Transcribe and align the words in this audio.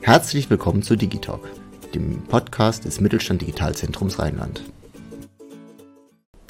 Herzlich 0.00 0.48
willkommen 0.50 0.82
zu 0.82 0.94
Digitalk, 0.94 1.40
dem 1.94 2.22
Podcast 2.28 2.84
des 2.84 3.00
Mittelstand 3.00 3.42
Digitalzentrums 3.42 4.18
Rheinland. 4.18 4.62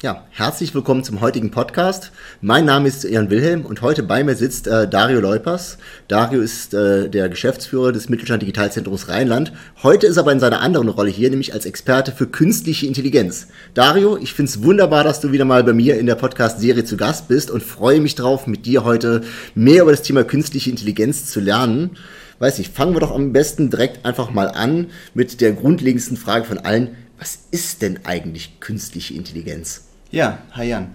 Ja, 0.03 0.27
herzlich 0.29 0.75
willkommen 0.75 1.03
zum 1.03 1.21
heutigen 1.21 1.49
Podcast. 1.49 2.11
Mein 2.39 2.65
Name 2.65 2.87
ist 2.87 3.03
Jan 3.03 3.31
Wilhelm 3.31 3.65
und 3.65 3.81
heute 3.81 4.03
bei 4.03 4.23
mir 4.23 4.35
sitzt 4.35 4.67
äh, 4.67 4.87
Dario 4.87 5.19
Leupers. 5.19 5.79
Dario 6.07 6.39
ist 6.41 6.75
äh, 6.75 7.09
der 7.09 7.29
Geschäftsführer 7.29 7.91
des 7.91 8.07
Mittelstand 8.07 8.43
Digitalzentrums 8.43 9.09
Rheinland. 9.09 9.53
Heute 9.81 10.05
ist 10.05 10.17
er 10.17 10.21
aber 10.21 10.33
in 10.33 10.39
seiner 10.39 10.61
anderen 10.61 10.89
Rolle 10.89 11.09
hier, 11.09 11.31
nämlich 11.31 11.51
als 11.51 11.65
Experte 11.65 12.11
für 12.11 12.27
künstliche 12.27 12.85
Intelligenz. 12.85 13.47
Dario, 13.73 14.17
ich 14.17 14.33
finde 14.33 14.51
es 14.51 14.61
wunderbar, 14.61 15.03
dass 15.03 15.19
du 15.19 15.31
wieder 15.31 15.45
mal 15.45 15.63
bei 15.63 15.73
mir 15.73 15.97
in 15.97 16.05
der 16.05 16.13
Podcast-Serie 16.13 16.85
zu 16.85 16.95
Gast 16.95 17.27
bist 17.27 17.49
und 17.49 17.63
freue 17.63 17.99
mich 17.99 18.13
drauf, 18.13 18.45
mit 18.45 18.67
dir 18.67 18.83
heute 18.83 19.21
mehr 19.55 19.81
über 19.81 19.91
das 19.91 20.03
Thema 20.03 20.23
künstliche 20.23 20.69
Intelligenz 20.69 21.25
zu 21.25 21.39
lernen. 21.39 21.97
Weiß 22.39 22.59
nicht, 22.59 22.73
fangen 22.73 22.93
wir 22.93 22.99
doch 22.99 23.13
am 23.13 23.33
besten 23.33 23.69
direkt 23.69 24.05
einfach 24.05 24.29
mal 24.29 24.49
an 24.49 24.91
mit 25.13 25.41
der 25.41 25.53
grundlegendsten 25.53 26.17
Frage 26.17 26.45
von 26.45 26.59
allen. 26.59 26.95
Was 27.17 27.39
ist 27.49 27.81
denn 27.81 28.01
eigentlich 28.05 28.59
künstliche 28.59 29.15
Intelligenz? 29.15 29.85
Ja, 30.11 30.39
hi 30.51 30.69
Jan. 30.69 30.89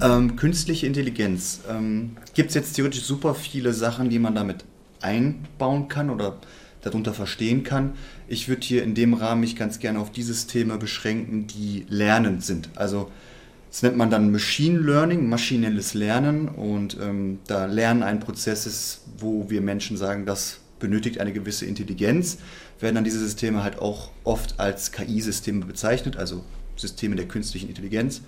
Ähm, 0.00 0.36
künstliche 0.36 0.86
Intelligenz. 0.86 1.60
Ähm, 1.68 2.16
Gibt 2.34 2.50
es 2.50 2.54
jetzt 2.54 2.74
theoretisch 2.74 3.02
super 3.02 3.34
viele 3.34 3.74
Sachen, 3.74 4.08
die 4.08 4.18
man 4.18 4.34
damit 4.34 4.64
einbauen 5.02 5.88
kann 5.88 6.08
oder 6.08 6.38
darunter 6.80 7.12
verstehen 7.12 7.64
kann. 7.64 7.92
Ich 8.26 8.48
würde 8.48 8.62
hier 8.62 8.82
in 8.82 8.94
dem 8.94 9.14
Rahmen 9.14 9.42
mich 9.42 9.56
ganz 9.56 9.80
gerne 9.80 9.98
auf 9.98 10.10
dieses 10.10 10.46
Thema 10.46 10.78
beschränken, 10.78 11.46
die 11.46 11.84
lernend 11.88 12.44
sind. 12.44 12.70
Also 12.76 13.10
das 13.70 13.82
nennt 13.82 13.96
man 13.96 14.10
dann 14.10 14.32
Machine 14.32 14.78
Learning, 14.78 15.28
maschinelles 15.28 15.92
Lernen 15.92 16.48
und 16.48 16.96
ähm, 17.00 17.40
da 17.46 17.66
Lernen 17.66 18.02
ein 18.02 18.20
Prozess 18.20 18.66
ist, 18.66 19.02
wo 19.18 19.50
wir 19.50 19.60
Menschen 19.60 19.96
sagen, 19.96 20.24
das 20.24 20.60
benötigt 20.78 21.20
eine 21.20 21.32
gewisse 21.32 21.66
Intelligenz, 21.66 22.38
werden 22.80 22.94
dann 22.94 23.04
diese 23.04 23.18
Systeme 23.18 23.62
halt 23.62 23.78
auch 23.78 24.10
oft 24.24 24.58
als 24.58 24.92
KI-Systeme 24.92 25.64
bezeichnet, 25.64 26.16
also 26.16 26.44
Systeme 26.76 27.16
der 27.16 27.26
künstlichen 27.26 27.68
Intelligenz. 27.68 28.22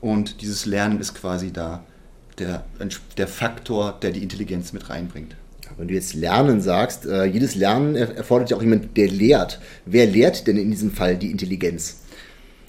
Und 0.00 0.40
dieses 0.40 0.66
Lernen 0.66 1.00
ist 1.00 1.14
quasi 1.14 1.52
da 1.52 1.84
der, 2.38 2.64
der 3.16 3.28
Faktor, 3.28 3.98
der 4.00 4.10
die 4.10 4.22
Intelligenz 4.22 4.72
mit 4.72 4.88
reinbringt. 4.88 5.36
Wenn 5.76 5.88
du 5.88 5.94
jetzt 5.94 6.14
Lernen 6.14 6.60
sagst, 6.60 7.06
äh, 7.06 7.24
jedes 7.24 7.54
Lernen 7.54 7.94
erfordert 7.94 8.50
ja 8.50 8.56
auch 8.56 8.62
jemand, 8.62 8.96
der 8.96 9.08
lehrt. 9.08 9.60
Wer 9.86 10.06
lehrt 10.06 10.46
denn 10.46 10.56
in 10.56 10.70
diesem 10.70 10.90
Fall 10.90 11.16
die 11.16 11.30
Intelligenz? 11.30 12.00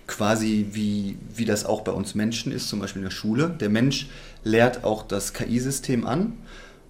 Quasi 0.08 0.67
wie, 0.71 1.17
wie 1.35 1.45
das 1.45 1.65
auch 1.65 1.81
bei 1.81 1.91
uns 1.91 2.15
Menschen 2.15 2.52
ist, 2.52 2.69
zum 2.69 2.80
Beispiel 2.80 3.02
in 3.02 3.05
der 3.05 3.11
Schule. 3.11 3.49
Der 3.59 3.69
Mensch 3.69 4.09
lehrt 4.43 4.83
auch 4.83 5.03
das 5.03 5.33
KI-System 5.33 6.05
an 6.05 6.33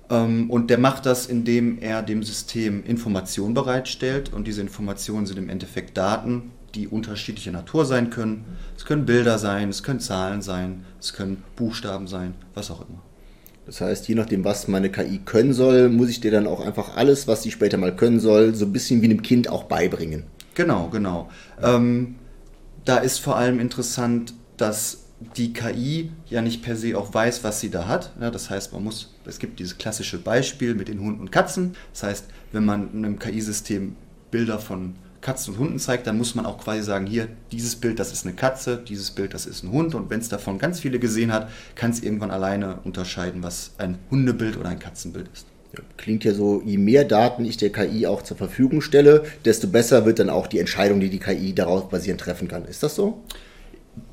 und 0.09 0.67
der 0.69 0.77
macht 0.77 1.05
das, 1.05 1.25
indem 1.25 1.79
er 1.79 2.03
dem 2.03 2.23
System 2.23 2.83
Informationen 2.85 3.53
bereitstellt 3.53 4.33
und 4.33 4.47
diese 4.47 4.61
Informationen 4.61 5.25
sind 5.25 5.37
im 5.37 5.49
Endeffekt 5.49 5.97
Daten, 5.97 6.51
die 6.75 6.87
unterschiedlicher 6.87 7.51
Natur 7.51 7.85
sein 7.85 8.09
können. 8.09 8.45
Es 8.75 8.85
können 8.85 9.05
Bilder 9.05 9.37
sein, 9.37 9.69
es 9.69 9.83
können 9.83 9.99
Zahlen 9.99 10.41
sein, 10.41 10.85
es 10.99 11.13
können 11.13 11.43
Buchstaben 11.55 12.07
sein, 12.07 12.33
was 12.53 12.71
auch 12.71 12.81
immer. 12.81 13.01
Das 13.65 13.79
heißt, 13.79 14.07
je 14.07 14.15
nachdem, 14.15 14.43
was 14.43 14.67
meine 14.67 14.91
KI 14.91 15.19
können 15.23 15.53
soll, 15.53 15.87
muss 15.89 16.09
ich 16.09 16.19
dir 16.19 16.31
dann 16.31 16.47
auch 16.47 16.59
einfach 16.59 16.97
alles, 16.97 17.27
was 17.27 17.43
sie 17.43 17.51
später 17.51 17.77
mal 17.77 17.95
können 17.95 18.19
soll, 18.19 18.55
so 18.55 18.65
ein 18.65 18.73
bisschen 18.73 19.01
wie 19.01 19.05
einem 19.05 19.21
Kind 19.21 19.49
auch 19.49 19.63
beibringen. 19.63 20.23
Genau, 20.53 20.89
genau. 20.89 21.29
Ähm, 21.61 22.15
da 22.83 22.97
ist 22.97 23.19
vor 23.19 23.37
allem 23.37 23.59
interessant, 23.59 24.33
dass 24.57 25.05
die 25.37 25.53
KI 25.53 26.11
ja 26.29 26.41
nicht 26.41 26.63
per 26.63 26.75
se 26.75 26.97
auch 26.97 27.13
weiß, 27.13 27.43
was 27.43 27.59
sie 27.59 27.69
da 27.69 27.87
hat. 27.87 28.13
Ja, 28.19 28.31
das 28.31 28.49
heißt, 28.49 28.73
man 28.73 28.83
muss, 28.83 29.13
es 29.25 29.39
gibt 29.39 29.59
dieses 29.59 29.77
klassische 29.77 30.17
Beispiel 30.17 30.75
mit 30.75 30.87
den 30.87 30.99
Hunden 30.99 31.21
und 31.21 31.31
Katzen. 31.31 31.75
Das 31.91 32.03
heißt, 32.03 32.25
wenn 32.51 32.65
man 32.65 32.89
einem 32.93 33.19
KI-System 33.19 33.95
Bilder 34.31 34.59
von 34.59 34.95
Katzen 35.21 35.53
und 35.53 35.59
Hunden 35.59 35.79
zeigt, 35.79 36.05
dann 36.05 36.17
muss 36.17 36.35
man 36.35 36.45
auch 36.45 36.57
quasi 36.57 36.83
sagen, 36.83 37.07
hier, 37.07 37.27
dieses 37.51 37.75
Bild, 37.75 37.99
das 37.99 38.11
ist 38.11 38.25
eine 38.25 38.35
Katze, 38.35 38.77
dieses 38.77 39.11
Bild, 39.11 39.33
das 39.33 39.45
ist 39.45 39.63
ein 39.63 39.71
Hund. 39.71 39.95
Und 39.95 40.09
wenn 40.09 40.19
es 40.19 40.29
davon 40.29 40.59
ganz 40.59 40.79
viele 40.79 40.99
gesehen 40.99 41.31
hat, 41.31 41.49
kann 41.75 41.91
es 41.91 42.03
irgendwann 42.03 42.31
alleine 42.31 42.79
unterscheiden, 42.83 43.41
was 43.41 43.71
ein 43.77 43.97
Hundebild 44.11 44.57
oder 44.57 44.69
ein 44.69 44.79
Katzenbild 44.79 45.29
ist. 45.33 45.47
Klingt 45.97 46.23
ja 46.23 46.33
so, 46.33 46.61
je 46.63 46.77
mehr 46.77 47.03
Daten 47.03 47.45
ich 47.45 47.57
der 47.57 47.71
KI 47.71 48.05
auch 48.05 48.21
zur 48.21 48.37
Verfügung 48.37 48.81
stelle, 48.81 49.23
desto 49.43 49.67
besser 49.67 50.05
wird 50.05 50.19
dann 50.19 50.29
auch 50.29 50.45
die 50.45 50.59
Entscheidung, 50.59 50.99
die 50.99 51.09
die 51.09 51.19
KI 51.19 51.53
darauf 51.55 51.89
basierend 51.89 52.21
treffen 52.21 52.47
kann. 52.47 52.65
Ist 52.65 52.83
das 52.83 52.95
so? 52.95 53.23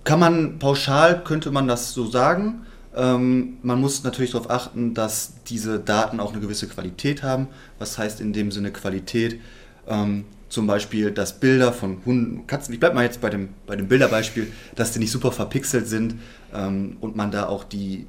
Kann 0.05 0.21
man 0.21 0.59
pauschal, 0.59 1.23
könnte 1.25 1.51
man 1.51 1.69
das 1.69 1.93
so 1.93 2.07
sagen. 2.07 2.67
Ähm, 2.95 3.59
man 3.63 3.81
muss 3.81 4.03
natürlich 4.03 4.33
darauf 4.33 4.51
achten, 4.51 4.95
dass 4.95 5.35
diese 5.47 5.79
Daten 5.79 6.21
auch 6.21 6.33
eine 6.33 6.41
gewisse 6.41 6.67
Qualität 6.69 7.23
haben. 7.23 7.49
Was 7.79 7.99
heißt 7.99 8.21
in 8.21 8.33
dem 8.33 8.51
Sinne 8.51 8.73
Qualität? 8.73 9.41
Ähm, 9.87 10.25
zum 10.49 10.67
Beispiel, 10.67 11.13
dass 11.13 11.39
Bilder 11.39 11.73
von 11.73 11.99
Hunden, 12.05 12.47
Katzen, 12.47 12.75
ich 12.75 12.81
bleibe 12.81 12.97
mal 12.97 13.05
jetzt 13.05 13.21
bei 13.21 13.31
dem, 13.31 13.51
bei 13.67 13.77
dem 13.77 13.87
Bilderbeispiel, 13.87 14.53
dass 14.75 14.93
die 14.93 14.99
nicht 14.99 15.13
super 15.13 15.31
verpixelt 15.31 15.87
sind 15.87 16.17
ähm, 16.53 16.97
und 17.01 17.15
man 17.15 17.31
da 17.31 17.47
auch 17.47 17.63
die, 17.63 18.07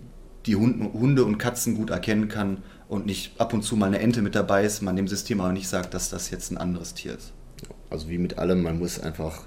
die 0.47 0.55
Hunde, 0.55 0.91
Hunde 0.91 1.23
und 1.23 1.37
Katzen 1.37 1.75
gut 1.75 1.91
erkennen 1.91 2.27
kann 2.27 2.63
und 2.89 3.05
nicht 3.05 3.39
ab 3.39 3.53
und 3.53 3.61
zu 3.61 3.75
mal 3.75 3.85
eine 3.85 3.99
Ente 3.99 4.23
mit 4.23 4.33
dabei 4.33 4.65
ist, 4.65 4.81
man 4.81 4.95
dem 4.95 5.07
System 5.07 5.39
aber 5.39 5.53
nicht 5.53 5.69
sagt, 5.69 5.93
dass 5.93 6.09
das 6.09 6.31
jetzt 6.31 6.51
ein 6.51 6.57
anderes 6.57 6.95
Tier 6.95 7.15
ist. 7.15 7.31
Also 7.91 8.09
wie 8.09 8.17
mit 8.17 8.39
allem, 8.39 8.63
man 8.63 8.79
muss 8.79 8.99
einfach 8.99 9.43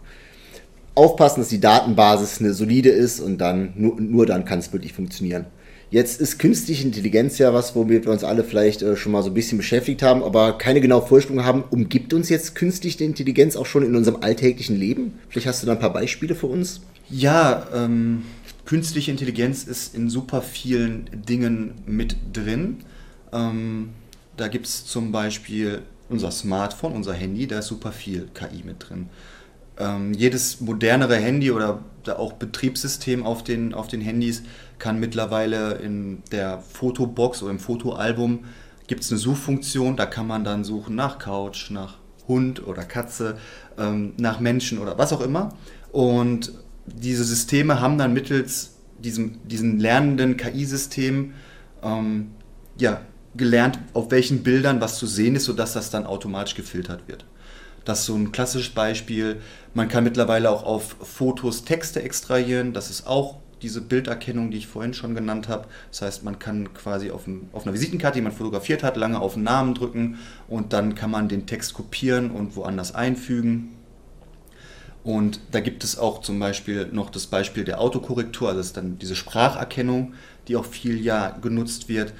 aufpassen, 0.94 1.40
dass 1.40 1.48
die 1.48 1.60
Datenbasis 1.60 2.40
eine 2.40 2.52
solide 2.52 2.90
ist 2.90 3.20
und 3.20 3.38
dann 3.38 3.72
nur, 3.76 4.00
nur 4.00 4.26
dann 4.26 4.44
kann 4.44 4.58
es 4.58 4.72
wirklich 4.72 4.92
funktionieren. 4.92 5.46
Jetzt 5.90 6.20
ist 6.20 6.38
künstliche 6.38 6.84
Intelligenz 6.84 7.38
ja 7.38 7.54
was, 7.54 7.76
womit 7.76 8.04
wir 8.06 8.12
uns 8.12 8.24
alle 8.24 8.42
vielleicht 8.42 8.82
äh, 8.82 8.96
schon 8.96 9.12
mal 9.12 9.22
so 9.22 9.30
ein 9.30 9.34
bisschen 9.34 9.58
beschäftigt 9.58 10.02
haben, 10.02 10.24
aber 10.24 10.58
keine 10.58 10.80
genaue 10.80 11.06
Vorstellung 11.06 11.44
haben. 11.44 11.62
Umgibt 11.70 12.12
uns 12.12 12.28
jetzt 12.28 12.54
künstliche 12.54 13.04
Intelligenz 13.04 13.54
auch 13.54 13.66
schon 13.66 13.84
in 13.84 13.94
unserem 13.94 14.22
alltäglichen 14.22 14.76
Leben? 14.76 15.18
Vielleicht 15.28 15.46
hast 15.46 15.62
du 15.62 15.66
da 15.66 15.72
ein 15.72 15.78
paar 15.78 15.92
Beispiele 15.92 16.34
für 16.34 16.46
uns? 16.46 16.80
Ja, 17.10 17.68
ähm, 17.72 18.22
künstliche 18.64 19.10
Intelligenz 19.10 19.64
ist 19.64 19.94
in 19.94 20.10
super 20.10 20.42
vielen 20.42 21.08
Dingen 21.28 21.74
mit 21.86 22.16
drin. 22.32 22.78
Ähm, 23.32 23.90
da 24.36 24.48
gibt 24.48 24.66
es 24.66 24.86
zum 24.86 25.12
Beispiel 25.12 25.82
unser 26.08 26.30
Smartphone, 26.30 26.92
unser 26.92 27.14
Handy, 27.14 27.46
da 27.46 27.60
ist 27.60 27.68
super 27.68 27.92
viel 27.92 28.28
KI 28.34 28.64
mit 28.64 28.88
drin. 28.88 29.08
Ähm, 29.78 30.12
jedes 30.12 30.60
modernere 30.60 31.16
Handy 31.16 31.50
oder 31.50 31.80
auch 32.16 32.34
Betriebssystem 32.34 33.24
auf 33.24 33.42
den, 33.42 33.74
auf 33.74 33.88
den 33.88 34.00
Handys 34.00 34.42
kann 34.78 35.00
mittlerweile 35.00 35.74
in 35.74 36.22
der 36.30 36.60
Fotobox 36.60 37.42
oder 37.42 37.50
im 37.50 37.58
Fotoalbum 37.58 38.44
gibt 38.86 39.02
es 39.02 39.10
eine 39.10 39.18
Suchfunktion, 39.18 39.96
da 39.96 40.06
kann 40.06 40.26
man 40.26 40.44
dann 40.44 40.64
suchen 40.64 40.94
nach 40.94 41.18
Couch, 41.18 41.70
nach 41.70 41.96
Hund 42.28 42.66
oder 42.66 42.82
Katze, 42.84 43.38
ähm, 43.78 44.12
nach 44.18 44.40
Menschen 44.40 44.78
oder 44.78 44.98
was 44.98 45.12
auch 45.12 45.20
immer. 45.20 45.50
Und 45.92 46.52
diese 46.86 47.24
Systeme 47.24 47.80
haben 47.80 47.98
dann 47.98 48.12
mittels 48.12 48.74
diesem, 48.98 49.46
diesen 49.46 49.78
lernenden 49.78 50.36
KI-System 50.36 51.34
ähm, 51.82 52.30
ja, 52.78 53.00
gelernt, 53.36 53.78
auf 53.92 54.10
welchen 54.10 54.42
Bildern 54.42 54.80
was 54.80 54.98
zu 54.98 55.06
sehen 55.06 55.36
ist, 55.36 55.44
sodass 55.44 55.72
das 55.72 55.90
dann 55.90 56.06
automatisch 56.06 56.54
gefiltert 56.54 57.06
wird. 57.06 57.24
Das 57.84 58.00
ist 58.00 58.06
so 58.06 58.14
ein 58.14 58.32
klassisches 58.32 58.72
Beispiel. 58.72 59.40
Man 59.74 59.88
kann 59.88 60.04
mittlerweile 60.04 60.50
auch 60.50 60.64
auf 60.64 60.96
Fotos 61.02 61.64
Texte 61.64 62.02
extrahieren. 62.02 62.72
Das 62.72 62.90
ist 62.90 63.06
auch 63.06 63.38
diese 63.64 63.80
Bilderkennung, 63.80 64.50
die 64.50 64.58
ich 64.58 64.66
vorhin 64.66 64.94
schon 64.94 65.14
genannt 65.14 65.48
habe. 65.48 65.66
Das 65.90 66.02
heißt, 66.02 66.22
man 66.22 66.38
kann 66.38 66.72
quasi 66.74 67.10
auf, 67.10 67.26
einem, 67.26 67.48
auf 67.52 67.64
einer 67.64 67.74
Visitenkarte, 67.74 68.18
die 68.18 68.22
man 68.22 68.32
fotografiert 68.32 68.82
hat, 68.82 68.96
lange 68.96 69.20
auf 69.20 69.34
den 69.34 69.42
Namen 69.42 69.74
drücken 69.74 70.18
und 70.48 70.72
dann 70.72 70.94
kann 70.94 71.10
man 71.10 71.28
den 71.28 71.46
Text 71.46 71.74
kopieren 71.74 72.30
und 72.30 72.56
woanders 72.56 72.94
einfügen. 72.94 73.70
Und 75.02 75.40
da 75.52 75.60
gibt 75.60 75.84
es 75.84 75.98
auch 75.98 76.20
zum 76.20 76.38
Beispiel 76.38 76.86
noch 76.86 77.10
das 77.10 77.26
Beispiel 77.26 77.64
der 77.64 77.80
Autokorrektur, 77.80 78.48
also 78.48 78.60
das 78.60 78.68
ist 78.68 78.76
dann 78.76 78.98
diese 78.98 79.16
Spracherkennung, 79.16 80.14
die 80.48 80.56
auch 80.56 80.64
viel 80.64 80.98
ja 80.98 81.30
genutzt 81.30 81.88
wird. 81.88 82.14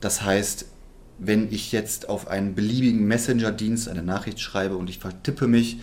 Das 0.00 0.22
heißt, 0.22 0.66
wenn 1.18 1.52
ich 1.52 1.72
jetzt 1.72 2.08
auf 2.08 2.28
einen 2.28 2.54
beliebigen 2.54 3.06
Messenger-Dienst 3.06 3.88
eine 3.88 4.02
Nachricht 4.02 4.40
schreibe 4.40 4.76
und 4.76 4.90
ich 4.90 4.98
vertippe 4.98 5.46
mich, 5.46 5.78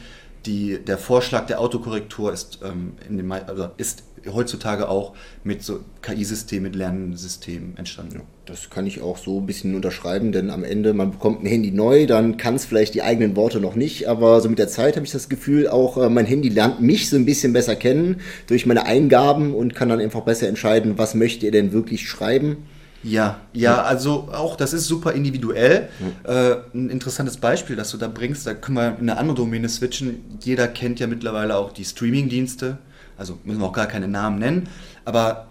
die, 0.45 0.79
der 0.79 0.97
Vorschlag 0.97 1.47
der 1.47 1.59
Autokorrektur 1.61 2.33
ist, 2.33 2.59
ähm, 2.63 2.93
in 3.07 3.17
dem, 3.17 3.31
also 3.31 3.69
ist 3.77 4.03
heutzutage 4.31 4.87
auch 4.87 5.13
mit 5.43 5.63
so 5.63 5.81
KI-Systemen, 6.01 6.63
mit 6.63 6.75
Lernsystemen 6.75 7.77
entstanden. 7.77 8.15
Ja, 8.15 8.21
das 8.45 8.69
kann 8.69 8.85
ich 8.85 9.01
auch 9.01 9.17
so 9.17 9.39
ein 9.39 9.45
bisschen 9.45 9.75
unterschreiben, 9.75 10.31
denn 10.31 10.49
am 10.49 10.63
Ende, 10.63 10.93
man 10.93 11.11
bekommt 11.11 11.43
ein 11.43 11.45
Handy 11.45 11.71
neu, 11.71 12.05
dann 12.05 12.37
kann 12.37 12.55
es 12.55 12.65
vielleicht 12.65 12.93
die 12.93 13.03
eigenen 13.03 13.35
Worte 13.35 13.59
noch 13.59 13.75
nicht, 13.75 14.07
aber 14.07 14.39
so 14.41 14.49
mit 14.49 14.59
der 14.59 14.67
Zeit 14.67 14.95
habe 14.95 15.05
ich 15.05 15.11
das 15.11 15.29
Gefühl, 15.29 15.67
auch 15.67 15.97
äh, 15.97 16.09
mein 16.09 16.25
Handy 16.25 16.49
lernt 16.49 16.81
mich 16.81 17.09
so 17.09 17.15
ein 17.15 17.25
bisschen 17.25 17.53
besser 17.53 17.75
kennen 17.75 18.21
durch 18.47 18.65
meine 18.65 18.85
Eingaben 18.85 19.53
und 19.53 19.75
kann 19.75 19.89
dann 19.89 19.99
einfach 19.99 20.21
besser 20.21 20.47
entscheiden, 20.47 20.97
was 20.97 21.15
möchte 21.15 21.45
ihr 21.45 21.51
denn 21.51 21.73
wirklich 21.73 22.07
schreiben. 22.07 22.57
Ja, 23.03 23.41
ja, 23.51 23.81
also 23.81 24.29
auch 24.31 24.55
das 24.55 24.73
ist 24.73 24.87
super 24.87 25.11
individuell. 25.11 25.89
Äh, 26.23 26.55
ein 26.73 26.89
interessantes 26.89 27.37
Beispiel, 27.37 27.75
das 27.75 27.91
du 27.91 27.97
da 27.97 28.07
bringst, 28.07 28.47
da 28.47 28.53
können 28.53 28.77
wir 28.77 28.97
in 28.97 29.09
eine 29.09 29.17
andere 29.17 29.35
Domäne 29.37 29.67
switchen. 29.67 30.23
Jeder 30.41 30.67
kennt 30.69 30.99
ja 30.99 31.07
mittlerweile 31.07 31.57
auch 31.57 31.73
die 31.73 31.83
Streaming-Dienste, 31.83 32.77
also 33.17 33.37
müssen 33.43 33.59
wir 33.59 33.67
auch 33.67 33.73
gar 33.73 33.87
keine 33.87 34.07
Namen 34.07 34.39
nennen, 34.39 34.69
aber 35.03 35.47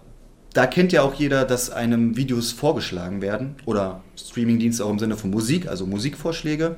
da 0.53 0.67
kennt 0.67 0.91
ja 0.91 1.01
auch 1.01 1.13
jeder, 1.13 1.45
dass 1.45 1.69
einem 1.69 2.15
Videos 2.15 2.51
vorgeschlagen 2.51 3.21
werden 3.21 3.55
oder 3.65 4.01
Streaming-Dienste 4.15 4.85
auch 4.85 4.91
im 4.91 4.99
Sinne 4.99 5.17
von 5.17 5.29
Musik, 5.29 5.67
also 5.67 5.85
Musikvorschläge. 5.85 6.75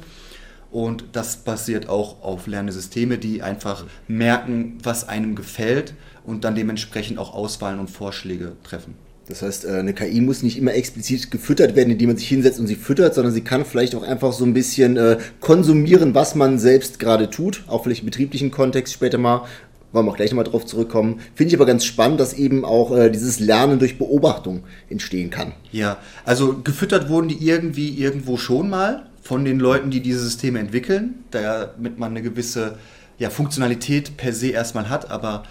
Und 0.72 1.06
das 1.14 1.38
basiert 1.38 1.88
auch 1.88 2.22
auf 2.22 2.48
Lernesysteme, 2.48 3.18
die 3.18 3.42
einfach 3.42 3.86
merken, 4.08 4.78
was 4.84 5.08
einem 5.08 5.36
gefällt 5.36 5.94
und 6.26 6.44
dann 6.44 6.56
dementsprechend 6.56 7.18
auch 7.18 7.34
Auswahlen 7.34 7.80
und 7.80 7.90
Vorschläge 7.90 8.54
treffen. 8.64 8.96
Das 9.28 9.42
heißt, 9.42 9.66
äh, 9.66 9.70
eine 9.70 9.94
KI 9.94 10.22
muss 10.22 10.44
nicht 10.44 10.58
immer 10.58 10.74
explizit 10.74 11.32
gefüttert 11.32 11.76
werden, 11.76 11.92
indem 11.92 12.10
man 12.10 12.18
sich 12.18 12.28
hinsetzt 12.28 12.60
und 12.60 12.68
sie 12.68 12.76
füttert, 12.76 13.16
sondern 13.16 13.34
sie 13.34 13.42
kann 13.42 13.66
vielleicht 13.66 13.96
auch 13.96 14.04
einfach 14.04 14.34
so 14.34 14.46
ein 14.46 14.54
bisschen 14.54 14.98
äh, 14.98 15.18
konsumieren, 15.40 16.14
was 16.14 16.36
man 16.36 16.60
selbst 16.60 17.00
gerade 17.00 17.30
tut, 17.30 17.64
auch 17.68 17.84
vielleicht 17.84 18.02
im 18.02 18.08
betrieblichen 18.08 18.52
Kontext 18.52 18.94
später 18.94 19.18
mal. 19.18 19.46
Wollen 19.92 20.08
wir 20.08 20.12
auch 20.12 20.18
gleich 20.18 20.32
nochmal 20.32 20.44
drauf 20.44 20.66
zurückkommen. 20.66 21.22
Finde 21.36 21.50
ich 21.50 21.56
aber 21.56 21.66
ganz 21.66 21.86
spannend, 21.86 22.20
dass 22.20 22.34
eben 22.34 22.66
auch 22.66 22.96
äh, 22.96 23.10
dieses 23.10 23.40
Lernen 23.40 23.80
durch 23.80 23.98
Beobachtung 23.98 24.64
entstehen 24.90 25.30
kann. 25.30 25.54
Ja, 25.72 25.98
also 26.26 26.58
gefüttert 26.64 27.08
wurden 27.08 27.30
die 27.30 27.48
irgendwie 27.48 27.98
irgendwo 27.98 28.36
schon 28.36 28.70
mal 28.70 29.06
von 29.22 29.46
den 29.46 29.58
Leuten, 29.58 29.92
die 29.92 30.02
diese 30.02 30.20
Systeme 30.20 30.60
entwickeln, 30.60 31.24
damit 31.32 31.98
man 31.98 32.12
eine 32.12 32.22
gewisse 32.22 32.78
ja, 33.18 33.30
Funktionalität 33.30 34.18
per 34.18 34.34
se 34.34 34.50
erstmal 34.50 34.90
hat, 34.90 35.10
aber 35.10 35.44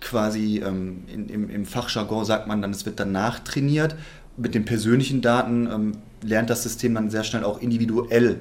quasi 0.00 0.62
ähm, 0.64 1.04
in, 1.12 1.28
im, 1.28 1.50
im 1.50 1.66
Fachjargon 1.66 2.24
sagt 2.24 2.46
man 2.46 2.62
dann, 2.62 2.70
es 2.70 2.86
wird 2.86 3.00
dann 3.00 3.12
nachtrainiert. 3.12 3.96
Mit 4.36 4.54
den 4.54 4.64
persönlichen 4.64 5.22
Daten 5.22 5.66
ähm, 5.66 5.92
lernt 6.22 6.50
das 6.50 6.62
System 6.62 6.94
dann 6.94 7.10
sehr 7.10 7.24
schnell 7.24 7.44
auch 7.44 7.60
individuell 7.60 8.40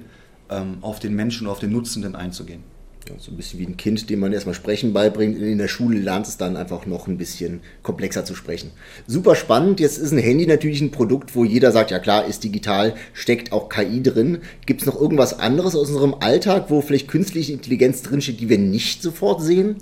ähm, 0.49 0.77
auf 0.81 0.99
den 0.99 1.15
Menschen, 1.15 1.47
auf 1.47 1.59
den 1.59 1.71
Nutzenden 1.71 2.15
einzugehen. 2.15 2.63
Ja, 3.07 3.15
so 3.19 3.31
ein 3.31 3.37
bisschen 3.37 3.59
wie 3.59 3.67
ein 3.67 3.77
Kind, 3.77 4.09
dem 4.09 4.19
man 4.19 4.33
erstmal 4.33 4.55
Sprechen 4.55 4.91
beibringt. 4.91 5.37
In 5.37 5.59
der 5.59 5.67
Schule 5.67 5.99
lernt 5.99 6.27
es 6.27 6.37
dann 6.37 6.57
einfach 6.57 6.87
noch 6.87 7.07
ein 7.07 7.19
bisschen 7.19 7.59
komplexer 7.83 8.25
zu 8.25 8.33
sprechen. 8.33 8.71
Super 9.05 9.35
spannend. 9.35 9.79
Jetzt 9.79 9.99
ist 9.99 10.11
ein 10.11 10.17
Handy 10.17 10.47
natürlich 10.47 10.81
ein 10.81 10.89
Produkt, 10.89 11.35
wo 11.35 11.43
jeder 11.45 11.71
sagt, 11.71 11.91
ja 11.91 11.99
klar, 11.99 12.25
ist 12.25 12.43
digital, 12.43 12.95
steckt 13.13 13.51
auch 13.51 13.69
KI 13.69 14.01
drin. 14.01 14.39
Gibt 14.65 14.81
es 14.81 14.87
noch 14.87 14.99
irgendwas 14.99 15.39
anderes 15.39 15.75
aus 15.75 15.89
unserem 15.89 16.15
Alltag, 16.15 16.65
wo 16.69 16.81
vielleicht 16.81 17.07
künstliche 17.07 17.53
Intelligenz 17.53 18.01
drinsteht, 18.01 18.39
die 18.39 18.49
wir 18.49 18.57
nicht 18.57 19.03
sofort 19.03 19.41
sehen? 19.41 19.75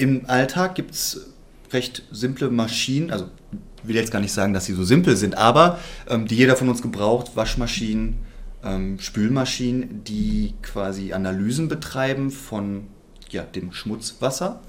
Im 0.00 0.22
Alltag 0.28 0.76
gibt 0.76 0.92
es 0.92 1.26
recht 1.74 2.04
simple 2.10 2.48
Maschinen, 2.48 3.10
also 3.10 3.26
ich 3.82 3.88
will 3.88 3.96
jetzt 3.96 4.10
gar 4.10 4.20
nicht 4.20 4.32
sagen, 4.32 4.54
dass 4.54 4.64
sie 4.64 4.72
so 4.72 4.82
simpel 4.82 5.14
sind, 5.14 5.36
aber 5.36 5.78
ähm, 6.08 6.26
die 6.26 6.36
jeder 6.36 6.56
von 6.56 6.70
uns 6.70 6.80
gebraucht, 6.80 7.32
Waschmaschinen, 7.36 8.16
ähm, 8.64 8.98
Spülmaschinen, 8.98 10.02
die 10.04 10.54
quasi 10.62 11.12
Analysen 11.12 11.68
betreiben 11.68 12.30
von 12.30 12.86
ja, 13.28 13.42
dem 13.42 13.74
Schmutzwasser 13.74 14.62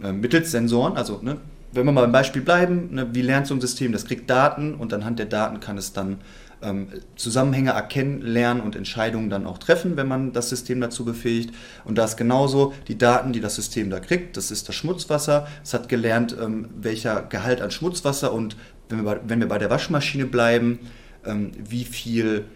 äh, 0.00 0.12
mittels 0.12 0.52
Sensoren. 0.52 0.96
Also 0.96 1.18
ne, 1.22 1.38
wenn 1.72 1.84
wir 1.84 1.90
mal 1.90 2.02
beim 2.02 2.12
Beispiel 2.12 2.42
bleiben, 2.42 2.94
ne, 2.94 3.08
wie 3.12 3.22
lernt 3.22 3.48
so 3.48 3.54
ein 3.54 3.60
System? 3.60 3.90
Das 3.90 4.04
kriegt 4.04 4.30
Daten 4.30 4.76
und 4.76 4.94
anhand 4.94 5.18
der 5.18 5.26
Daten 5.26 5.58
kann 5.58 5.76
es 5.76 5.92
dann 5.92 6.18
ähm, 6.62 6.88
Zusammenhänge 7.16 7.70
erkennen, 7.70 8.20
lernen 8.20 8.60
und 8.60 8.76
Entscheidungen 8.76 9.30
dann 9.30 9.46
auch 9.46 9.58
treffen, 9.58 9.96
wenn 9.96 10.08
man 10.08 10.32
das 10.32 10.48
System 10.48 10.80
dazu 10.80 11.04
befähigt. 11.04 11.54
Und 11.84 11.98
da 11.98 12.04
ist 12.04 12.16
genauso 12.16 12.72
die 12.88 12.98
Daten, 12.98 13.32
die 13.32 13.40
das 13.40 13.54
System 13.54 13.90
da 13.90 14.00
kriegt, 14.00 14.36
das 14.36 14.50
ist 14.50 14.68
das 14.68 14.74
Schmutzwasser. 14.74 15.46
Es 15.62 15.74
hat 15.74 15.88
gelernt, 15.88 16.36
ähm, 16.40 16.68
welcher 16.76 17.22
Gehalt 17.22 17.60
an 17.60 17.70
Schmutzwasser 17.70 18.32
und 18.32 18.56
wenn 18.88 18.98
wir 18.98 19.04
bei, 19.04 19.20
wenn 19.26 19.40
wir 19.40 19.48
bei 19.48 19.58
der 19.58 19.70
Waschmaschine 19.70 20.26
bleiben, 20.26 20.78
ähm, 21.24 21.52
wie 21.58 21.84
viel 21.84 22.46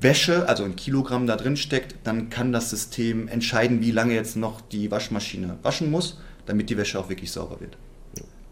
Wäsche, 0.00 0.48
also 0.48 0.64
ein 0.64 0.76
Kilogramm 0.76 1.26
da 1.26 1.36
drin 1.36 1.56
steckt, 1.56 1.96
dann 2.04 2.30
kann 2.30 2.52
das 2.52 2.70
System 2.70 3.28
entscheiden, 3.28 3.80
wie 3.80 3.90
lange 3.90 4.14
jetzt 4.14 4.36
noch 4.36 4.60
die 4.60 4.90
Waschmaschine 4.90 5.58
waschen 5.62 5.90
muss, 5.90 6.20
damit 6.46 6.70
die 6.70 6.76
Wäsche 6.76 6.98
auch 6.98 7.08
wirklich 7.08 7.32
sauber 7.32 7.60
wird. 7.60 7.76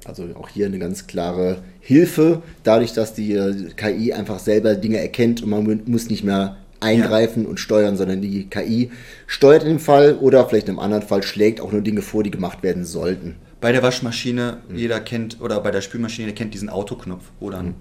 Also 0.05 0.25
auch 0.35 0.49
hier 0.49 0.67
eine 0.67 0.79
ganz 0.79 1.07
klare 1.07 1.63
Hilfe, 1.81 2.43
dadurch, 2.65 2.93
dass 2.93 3.15
die 3.15 3.35
äh, 3.35 3.71
KI 3.77 4.13
einfach 4.13 4.39
selber 4.39 4.75
Dinge 4.75 4.99
erkennt 4.99 5.43
und 5.43 5.51
man 5.51 5.83
muss 5.87 6.09
nicht 6.09 6.25
mehr 6.25 6.57
eingreifen 6.81 7.45
ja. 7.45 7.49
und 7.49 7.61
steuern, 7.61 7.97
sondern 7.97 8.21
die 8.21 8.49
KI 8.49 8.91
steuert 9.27 9.63
in 9.63 9.69
dem 9.69 9.79
Fall 9.79 10.17
oder 10.17 10.47
vielleicht 10.49 10.67
in 10.69 10.73
einem 10.73 10.81
anderen 10.81 11.05
Fall 11.05 11.23
schlägt 11.23 11.61
auch 11.61 11.71
nur 11.71 11.83
Dinge 11.83 12.03
vor, 12.03 12.25
die 12.25 12.33
gemacht 12.33 12.63
werden 12.63 12.85
sollten. 12.85 13.37
Bei 13.61 13.71
der 13.71 13.85
Waschmaschine, 13.85 14.59
mhm. 14.69 14.77
jeder 14.77 14.99
kennt, 14.99 15.41
oder 15.41 15.61
bei 15.61 15.71
der 15.71 15.83
Spülmaschine, 15.83 16.33
kennt 16.33 16.55
diesen 16.55 16.69
Autoknopf, 16.69 17.25
wo 17.39 17.51
dann 17.51 17.67
mhm. 17.67 17.75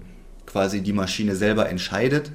quasi 0.46 0.80
die 0.80 0.92
Maschine 0.92 1.34
selber 1.34 1.68
entscheidet 1.68 2.30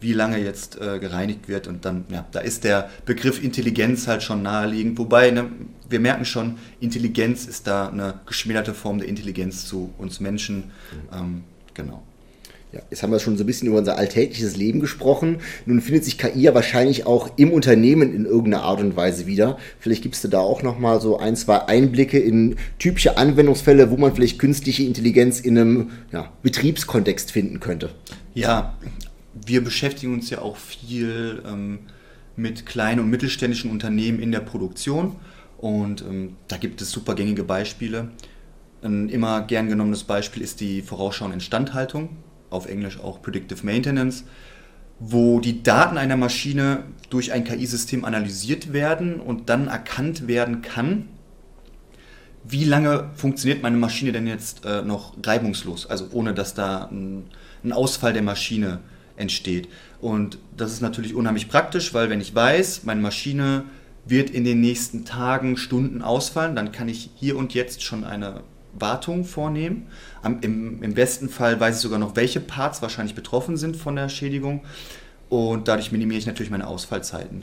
wie 0.00 0.12
lange 0.12 0.38
jetzt 0.38 0.80
äh, 0.80 0.98
gereinigt 0.98 1.48
wird. 1.48 1.66
Und 1.66 1.84
dann, 1.84 2.04
ja, 2.10 2.26
da 2.30 2.40
ist 2.40 2.64
der 2.64 2.88
Begriff 3.04 3.42
Intelligenz 3.42 4.06
halt 4.06 4.22
schon 4.22 4.42
naheliegend. 4.42 4.98
Wobei, 4.98 5.30
ne, 5.30 5.50
wir 5.88 6.00
merken 6.00 6.24
schon, 6.24 6.58
Intelligenz 6.80 7.46
ist 7.46 7.66
da 7.66 7.88
eine 7.88 8.20
geschmälerte 8.26 8.74
Form 8.74 8.98
der 8.98 9.08
Intelligenz 9.08 9.66
zu 9.66 9.92
uns 9.98 10.20
Menschen. 10.20 10.56
Mhm. 10.56 11.18
Ähm, 11.18 11.44
genau. 11.74 12.02
Ja, 12.70 12.80
jetzt 12.90 13.02
haben 13.02 13.10
wir 13.10 13.18
schon 13.18 13.38
so 13.38 13.44
ein 13.44 13.46
bisschen 13.46 13.68
über 13.68 13.78
unser 13.78 13.96
alltägliches 13.96 14.54
Leben 14.56 14.80
gesprochen. 14.80 15.38
Nun 15.64 15.80
findet 15.80 16.04
sich 16.04 16.18
KI 16.18 16.42
ja 16.42 16.54
wahrscheinlich 16.54 17.06
auch 17.06 17.30
im 17.38 17.50
Unternehmen 17.50 18.14
in 18.14 18.26
irgendeiner 18.26 18.62
Art 18.62 18.80
und 18.80 18.94
Weise 18.94 19.26
wieder. 19.26 19.56
Vielleicht 19.80 20.02
gibst 20.02 20.22
du 20.22 20.28
da 20.28 20.40
auch 20.40 20.62
nochmal 20.62 21.00
so 21.00 21.18
ein, 21.18 21.34
zwei 21.34 21.62
Einblicke 21.62 22.18
in 22.18 22.56
typische 22.78 23.16
Anwendungsfälle, 23.16 23.90
wo 23.90 23.96
man 23.96 24.14
vielleicht 24.14 24.38
künstliche 24.38 24.82
Intelligenz 24.82 25.40
in 25.40 25.58
einem 25.58 25.90
ja, 26.12 26.30
Betriebskontext 26.42 27.32
finden 27.32 27.58
könnte. 27.58 27.88
Ja, 28.34 28.76
wir 29.46 29.64
beschäftigen 29.64 30.12
uns 30.12 30.28
ja 30.28 30.42
auch 30.42 30.58
viel 30.58 31.42
ähm, 31.46 31.78
mit 32.36 32.66
kleinen 32.66 33.00
und 33.00 33.08
mittelständischen 33.08 33.70
Unternehmen 33.70 34.20
in 34.20 34.30
der 34.30 34.40
Produktion 34.40 35.16
und 35.58 36.02
ähm, 36.02 36.36
da 36.46 36.56
gibt 36.56 36.80
es 36.80 36.90
super 36.90 37.14
gängige 37.14 37.44
Beispiele. 37.44 38.10
Ein 38.82 39.08
immer 39.08 39.42
gern 39.42 39.68
genommenes 39.68 40.04
Beispiel 40.04 40.42
ist 40.42 40.60
die 40.60 40.82
vorausschauende 40.82 41.34
Instandhaltung, 41.34 42.10
auf 42.48 42.66
Englisch 42.66 43.00
auch 43.00 43.20
Predictive 43.20 43.66
Maintenance, 43.66 44.24
wo 45.00 45.40
die 45.40 45.62
Daten 45.62 45.98
einer 45.98 46.16
Maschine 46.16 46.84
durch 47.10 47.32
ein 47.32 47.44
KI-System 47.44 48.04
analysiert 48.04 48.72
werden 48.72 49.20
und 49.20 49.48
dann 49.48 49.66
erkannt 49.66 50.28
werden 50.28 50.62
kann, 50.62 51.08
wie 52.44 52.64
lange 52.64 53.10
funktioniert 53.14 53.62
meine 53.62 53.76
Maschine 53.76 54.12
denn 54.12 54.26
jetzt 54.26 54.64
äh, 54.64 54.82
noch 54.82 55.14
reibungslos, 55.22 55.86
also 55.86 56.08
ohne 56.12 56.34
dass 56.34 56.54
da 56.54 56.84
ein, 56.84 57.24
ein 57.64 57.72
Ausfall 57.72 58.12
der 58.12 58.22
Maschine 58.22 58.78
entsteht. 59.16 59.68
Und 60.00 60.38
das 60.56 60.72
ist 60.72 60.80
natürlich 60.80 61.14
unheimlich 61.14 61.48
praktisch, 61.48 61.92
weil 61.94 62.10
wenn 62.10 62.20
ich 62.20 62.34
weiß, 62.34 62.84
meine 62.84 63.00
Maschine 63.00 63.64
wird 64.08 64.30
in 64.30 64.44
den 64.44 64.60
nächsten 64.60 65.04
Tagen, 65.04 65.56
Stunden 65.56 66.02
ausfallen, 66.02 66.56
dann 66.56 66.72
kann 66.72 66.88
ich 66.88 67.10
hier 67.14 67.36
und 67.36 67.54
jetzt 67.54 67.82
schon 67.82 68.04
eine 68.04 68.42
Wartung 68.72 69.24
vornehmen. 69.24 69.86
Am, 70.22 70.40
im, 70.40 70.82
Im 70.82 70.94
besten 70.94 71.28
Fall 71.28 71.58
weiß 71.58 71.76
ich 71.76 71.80
sogar 71.82 71.98
noch, 71.98 72.16
welche 72.16 72.40
Parts 72.40 72.82
wahrscheinlich 72.82 73.14
betroffen 73.14 73.56
sind 73.56 73.76
von 73.76 73.96
der 73.96 74.08
Schädigung. 74.08 74.62
Und 75.28 75.68
dadurch 75.68 75.92
minimiere 75.92 76.18
ich 76.18 76.26
natürlich 76.26 76.50
meine 76.50 76.66
Ausfallzeiten. 76.66 77.42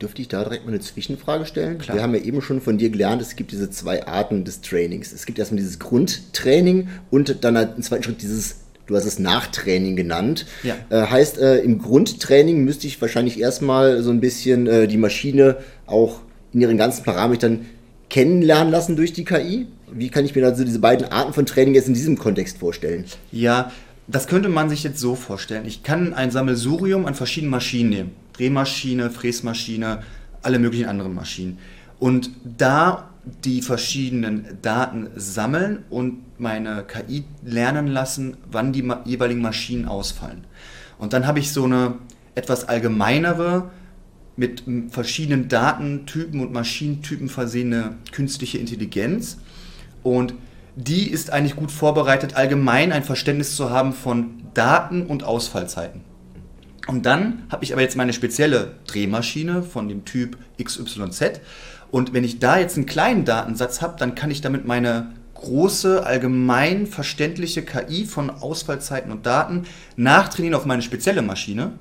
Dürfte 0.00 0.22
ich 0.22 0.28
da 0.28 0.42
direkt 0.42 0.64
mal 0.64 0.72
eine 0.72 0.80
Zwischenfrage 0.80 1.44
stellen? 1.44 1.78
Klar. 1.78 1.96
Wir 1.96 2.02
haben 2.02 2.14
ja 2.14 2.22
eben 2.22 2.40
schon 2.40 2.60
von 2.60 2.78
dir 2.78 2.90
gelernt, 2.90 3.20
es 3.20 3.36
gibt 3.36 3.52
diese 3.52 3.70
zwei 3.70 4.06
Arten 4.06 4.44
des 4.44 4.62
Trainings. 4.62 5.12
Es 5.12 5.26
gibt 5.26 5.38
erstmal 5.38 5.58
dieses 5.58 5.78
Grundtraining 5.78 6.88
und 7.10 7.44
dann 7.44 7.56
im 7.56 7.82
zweiten 7.82 8.04
Schritt 8.04 8.22
dieses 8.22 8.60
du 8.90 8.96
hast 8.96 9.06
es 9.06 9.18
Nachtraining 9.18 9.96
genannt. 9.96 10.46
Ja. 10.62 10.74
Äh, 10.90 11.06
heißt, 11.06 11.38
äh, 11.38 11.58
im 11.58 11.78
Grundtraining 11.78 12.64
müsste 12.64 12.86
ich 12.86 13.00
wahrscheinlich 13.00 13.40
erstmal 13.40 14.02
so 14.02 14.10
ein 14.10 14.20
bisschen 14.20 14.66
äh, 14.66 14.88
die 14.88 14.98
Maschine 14.98 15.58
auch 15.86 16.20
in 16.52 16.60
ihren 16.60 16.76
ganzen 16.76 17.04
Parametern 17.04 17.66
kennenlernen 18.10 18.72
lassen 18.72 18.96
durch 18.96 19.12
die 19.12 19.24
KI. 19.24 19.68
Wie 19.92 20.10
kann 20.10 20.24
ich 20.24 20.34
mir 20.34 20.44
also 20.44 20.64
diese 20.64 20.80
beiden 20.80 21.06
Arten 21.06 21.32
von 21.32 21.46
Training 21.46 21.74
jetzt 21.74 21.86
in 21.86 21.94
diesem 21.94 22.18
Kontext 22.18 22.58
vorstellen? 22.58 23.04
Ja, 23.30 23.70
das 24.08 24.26
könnte 24.26 24.48
man 24.48 24.68
sich 24.68 24.82
jetzt 24.82 24.98
so 24.98 25.14
vorstellen. 25.14 25.64
Ich 25.66 25.84
kann 25.84 26.12
ein 26.12 26.32
Sammelsurium 26.32 27.06
an 27.06 27.14
verschiedenen 27.14 27.52
Maschinen 27.52 27.90
nehmen. 27.90 28.10
Drehmaschine, 28.32 29.10
Fräsmaschine, 29.10 30.02
alle 30.42 30.58
möglichen 30.58 30.86
anderen 30.86 31.14
Maschinen. 31.14 31.58
Und 32.00 32.30
da 32.44 33.09
die 33.44 33.62
verschiedenen 33.62 34.58
Daten 34.62 35.08
sammeln 35.16 35.84
und 35.90 36.22
meine 36.38 36.84
KI 36.84 37.24
lernen 37.44 37.86
lassen, 37.86 38.36
wann 38.50 38.72
die 38.72 38.90
jeweiligen 39.04 39.42
Maschinen 39.42 39.86
ausfallen. 39.86 40.44
Und 40.98 41.12
dann 41.12 41.26
habe 41.26 41.38
ich 41.38 41.52
so 41.52 41.64
eine 41.64 41.94
etwas 42.34 42.68
allgemeinere, 42.68 43.70
mit 44.36 44.64
verschiedenen 44.88 45.48
Datentypen 45.48 46.40
und 46.40 46.52
Maschinentypen 46.52 47.28
versehene 47.28 47.96
künstliche 48.10 48.56
Intelligenz. 48.56 49.38
Und 50.02 50.34
die 50.76 51.10
ist 51.10 51.30
eigentlich 51.30 51.56
gut 51.56 51.70
vorbereitet, 51.70 52.36
allgemein 52.36 52.90
ein 52.92 53.04
Verständnis 53.04 53.54
zu 53.54 53.68
haben 53.68 53.92
von 53.92 54.42
Daten 54.54 55.04
und 55.04 55.24
Ausfallzeiten. 55.24 56.00
Und 56.86 57.04
dann 57.04 57.42
habe 57.50 57.64
ich 57.64 57.72
aber 57.72 57.82
jetzt 57.82 57.96
meine 57.96 58.14
spezielle 58.14 58.76
Drehmaschine 58.86 59.62
von 59.62 59.88
dem 59.88 60.04
Typ 60.04 60.38
XYZ 60.62 61.40
und 61.90 62.12
wenn 62.12 62.24
ich 62.24 62.38
da 62.38 62.58
jetzt 62.58 62.76
einen 62.76 62.86
kleinen 62.86 63.24
Datensatz 63.24 63.82
habe, 63.82 63.96
dann 63.98 64.14
kann 64.14 64.30
ich 64.30 64.40
damit 64.40 64.66
meine 64.66 65.12
große, 65.34 66.04
allgemein 66.04 66.86
verständliche 66.86 67.62
KI 67.62 68.04
von 68.04 68.30
Ausfallzeiten 68.30 69.10
und 69.10 69.26
Daten 69.26 69.64
nachtrainieren 69.96 70.54
auf 70.54 70.66
meine 70.66 70.82
spezielle 70.82 71.22
Maschine. 71.22 71.72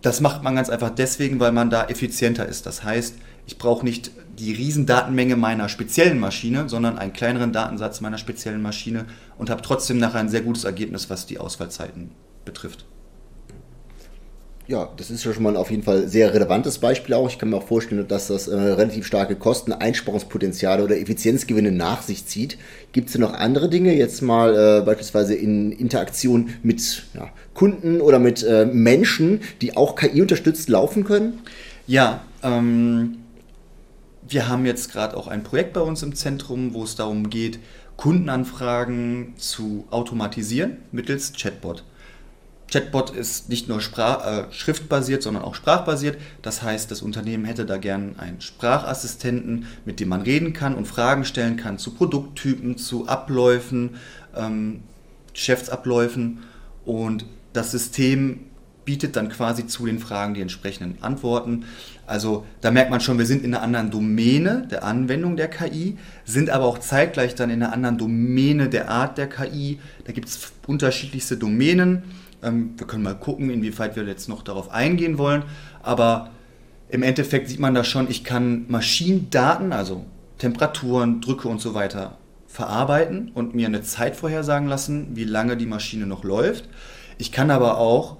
Das 0.00 0.20
macht 0.20 0.42
man 0.42 0.54
ganz 0.54 0.70
einfach 0.70 0.90
deswegen, 0.90 1.40
weil 1.40 1.52
man 1.52 1.70
da 1.70 1.86
effizienter 1.86 2.46
ist. 2.46 2.64
Das 2.64 2.84
heißt, 2.84 3.16
ich 3.46 3.58
brauche 3.58 3.84
nicht 3.84 4.12
die 4.38 4.52
Riesendatenmenge 4.52 5.36
meiner 5.36 5.68
speziellen 5.68 6.18
Maschine, 6.18 6.68
sondern 6.68 6.98
einen 6.98 7.12
kleineren 7.12 7.52
Datensatz 7.52 8.00
meiner 8.00 8.18
speziellen 8.18 8.62
Maschine 8.62 9.06
und 9.38 9.50
habe 9.50 9.62
trotzdem 9.62 9.98
nachher 9.98 10.20
ein 10.20 10.28
sehr 10.28 10.42
gutes 10.42 10.64
Ergebnis, 10.64 11.10
was 11.10 11.26
die 11.26 11.38
Ausfallzeiten 11.38 12.12
betrifft. 12.44 12.84
Ja, 14.68 14.88
das 14.96 15.10
ist 15.10 15.24
ja 15.24 15.32
schon 15.32 15.44
mal 15.44 15.56
auf 15.56 15.70
jeden 15.70 15.84
Fall 15.84 16.08
sehr 16.08 16.34
relevantes 16.34 16.78
Beispiel 16.78 17.14
auch. 17.14 17.28
Ich 17.28 17.38
kann 17.38 17.50
mir 17.50 17.56
auch 17.56 17.66
vorstellen, 17.66 18.06
dass 18.08 18.26
das 18.26 18.48
äh, 18.48 18.56
relativ 18.56 19.06
starke 19.06 19.36
Kosteneinsparungspotenziale 19.36 20.82
oder 20.82 20.98
Effizienzgewinne 20.98 21.70
nach 21.70 22.02
sich 22.02 22.26
zieht. 22.26 22.58
Gibt 22.90 23.06
es 23.06 23.12
denn 23.12 23.20
noch 23.20 23.32
andere 23.32 23.68
Dinge, 23.68 23.94
jetzt 23.94 24.22
mal 24.22 24.80
äh, 24.80 24.84
beispielsweise 24.84 25.36
in 25.36 25.70
Interaktion 25.70 26.50
mit 26.64 27.04
ja, 27.14 27.28
Kunden 27.54 28.00
oder 28.00 28.18
mit 28.18 28.42
äh, 28.42 28.66
Menschen, 28.66 29.40
die 29.60 29.76
auch 29.76 29.94
KI 29.94 30.20
unterstützt 30.20 30.68
laufen 30.68 31.04
können? 31.04 31.42
Ja, 31.86 32.24
ähm, 32.42 33.18
wir 34.28 34.48
haben 34.48 34.66
jetzt 34.66 34.90
gerade 34.90 35.16
auch 35.16 35.28
ein 35.28 35.44
Projekt 35.44 35.74
bei 35.74 35.80
uns 35.80 36.02
im 36.02 36.16
Zentrum, 36.16 36.74
wo 36.74 36.82
es 36.82 36.96
darum 36.96 37.30
geht, 37.30 37.60
Kundenanfragen 37.96 39.34
zu 39.36 39.86
automatisieren 39.90 40.78
mittels 40.90 41.32
Chatbot. 41.34 41.84
Chatbot 42.70 43.10
ist 43.10 43.48
nicht 43.48 43.68
nur 43.68 43.80
Sprach, 43.80 44.26
äh, 44.26 44.52
schriftbasiert, 44.52 45.22
sondern 45.22 45.44
auch 45.44 45.54
sprachbasiert. 45.54 46.18
Das 46.42 46.62
heißt, 46.62 46.90
das 46.90 47.00
Unternehmen 47.00 47.44
hätte 47.44 47.64
da 47.64 47.76
gern 47.76 48.16
einen 48.18 48.40
Sprachassistenten, 48.40 49.66
mit 49.84 50.00
dem 50.00 50.08
man 50.08 50.22
reden 50.22 50.52
kann 50.52 50.74
und 50.74 50.86
Fragen 50.86 51.24
stellen 51.24 51.56
kann 51.56 51.78
zu 51.78 51.92
Produkttypen, 51.92 52.76
zu 52.76 53.06
Abläufen, 53.06 53.90
ähm, 54.34 54.82
Geschäftsabläufen. 55.32 56.38
Und 56.84 57.24
das 57.52 57.70
System 57.70 58.40
bietet 58.84 59.16
dann 59.16 59.28
quasi 59.28 59.66
zu 59.66 59.86
den 59.86 59.98
Fragen 59.98 60.34
die 60.34 60.40
entsprechenden 60.40 61.02
Antworten. 61.02 61.64
Also 62.06 62.46
da 62.60 62.70
merkt 62.70 62.90
man 62.90 63.00
schon, 63.00 63.18
wir 63.18 63.26
sind 63.26 63.44
in 63.44 63.54
einer 63.54 63.62
anderen 63.62 63.90
Domäne 63.90 64.66
der 64.70 64.84
Anwendung 64.84 65.36
der 65.36 65.48
KI, 65.48 65.98
sind 66.24 66.50
aber 66.50 66.64
auch 66.64 66.78
zeitgleich 66.78 67.34
dann 67.34 67.50
in 67.50 67.62
einer 67.62 67.72
anderen 67.72 67.98
Domäne 67.98 68.68
der 68.68 68.88
Art 68.88 69.18
der 69.18 69.28
KI. 69.28 69.80
Da 70.04 70.12
gibt 70.12 70.28
es 70.28 70.52
unterschiedlichste 70.66 71.36
Domänen 71.36 72.04
ähm, 72.42 72.74
wir 72.76 72.86
können 72.86 73.02
mal 73.02 73.14
gucken, 73.14 73.50
inwieweit 73.50 73.96
wir 73.96 74.04
jetzt 74.04 74.28
noch 74.28 74.42
darauf 74.42 74.70
eingehen 74.70 75.18
wollen. 75.18 75.44
Aber 75.82 76.30
im 76.88 77.02
Endeffekt 77.02 77.48
sieht 77.48 77.60
man 77.60 77.74
da 77.74 77.84
schon, 77.84 78.08
ich 78.10 78.24
kann 78.24 78.66
Maschinendaten, 78.68 79.72
also 79.72 80.04
Temperaturen, 80.38 81.20
Drücke 81.20 81.48
und 81.48 81.60
so 81.60 81.74
weiter 81.74 82.18
verarbeiten 82.46 83.30
und 83.34 83.54
mir 83.54 83.66
eine 83.66 83.82
Zeit 83.82 84.16
vorhersagen 84.16 84.68
lassen, 84.68 85.08
wie 85.14 85.24
lange 85.24 85.56
die 85.56 85.66
Maschine 85.66 86.06
noch 86.06 86.24
läuft. 86.24 86.68
Ich 87.18 87.32
kann 87.32 87.50
aber 87.50 87.78
auch 87.78 88.16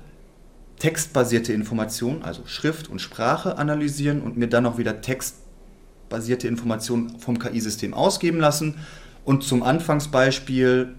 textbasierte 0.79 1.53
Informationen, 1.53 2.23
also 2.23 2.43
Schrift 2.47 2.89
und 2.89 3.01
Sprache 3.01 3.57
analysieren 3.57 4.21
und 4.21 4.37
mir 4.37 4.49
dann 4.49 4.67
auch 4.67 4.79
wieder 4.79 5.01
textbasierte 5.01 6.49
Informationen 6.49 7.19
vom 7.19 7.39
KI-System 7.39 7.95
ausgeben 7.95 8.39
lassen. 8.39 8.77
Und 9.25 9.43
zum 9.43 9.63
Anfangsbeispiel 9.63 10.95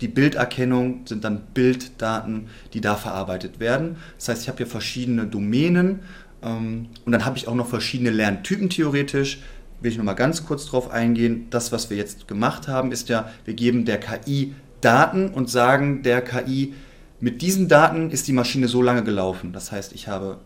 die 0.00 0.08
Bilderkennung 0.08 1.02
sind 1.06 1.24
dann 1.24 1.42
Bilddaten, 1.54 2.48
die 2.72 2.80
da 2.80 2.96
verarbeitet 2.96 3.60
werden. 3.60 3.96
Das 4.16 4.28
heißt, 4.28 4.42
ich 4.42 4.48
habe 4.48 4.58
hier 4.58 4.66
verschiedene 4.66 5.26
Domänen 5.26 6.00
ähm, 6.42 6.88
und 7.04 7.12
dann 7.12 7.24
habe 7.24 7.36
ich 7.36 7.48
auch 7.48 7.54
noch 7.54 7.68
verschiedene 7.68 8.10
Lerntypen 8.10 8.70
theoretisch. 8.70 9.40
Will 9.80 9.90
ich 9.90 9.98
nochmal 9.98 10.14
ganz 10.14 10.44
kurz 10.44 10.66
drauf 10.66 10.90
eingehen. 10.90 11.46
Das, 11.50 11.72
was 11.72 11.90
wir 11.90 11.96
jetzt 11.96 12.28
gemacht 12.28 12.68
haben, 12.68 12.92
ist 12.92 13.08
ja, 13.08 13.30
wir 13.44 13.54
geben 13.54 13.84
der 13.84 13.98
KI 13.98 14.54
Daten 14.80 15.28
und 15.28 15.50
sagen 15.50 16.02
der 16.02 16.22
KI, 16.22 16.74
mit 17.20 17.42
diesen 17.42 17.68
Daten 17.68 18.10
ist 18.10 18.28
die 18.28 18.32
Maschine 18.32 18.66
so 18.66 18.80
lange 18.80 19.04
gelaufen. 19.04 19.52
Das 19.52 19.72
heißt, 19.72 19.92
ich 19.92 20.08
habe 20.08 20.38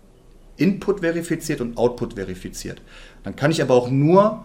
Input 0.57 1.01
verifiziert 1.01 1.61
und 1.61 1.77
Output 1.77 2.15
verifiziert. 2.15 2.83
Dann 3.23 3.37
kann 3.37 3.51
ich 3.51 3.63
aber 3.63 3.75
auch 3.75 3.91
nur 3.91 4.45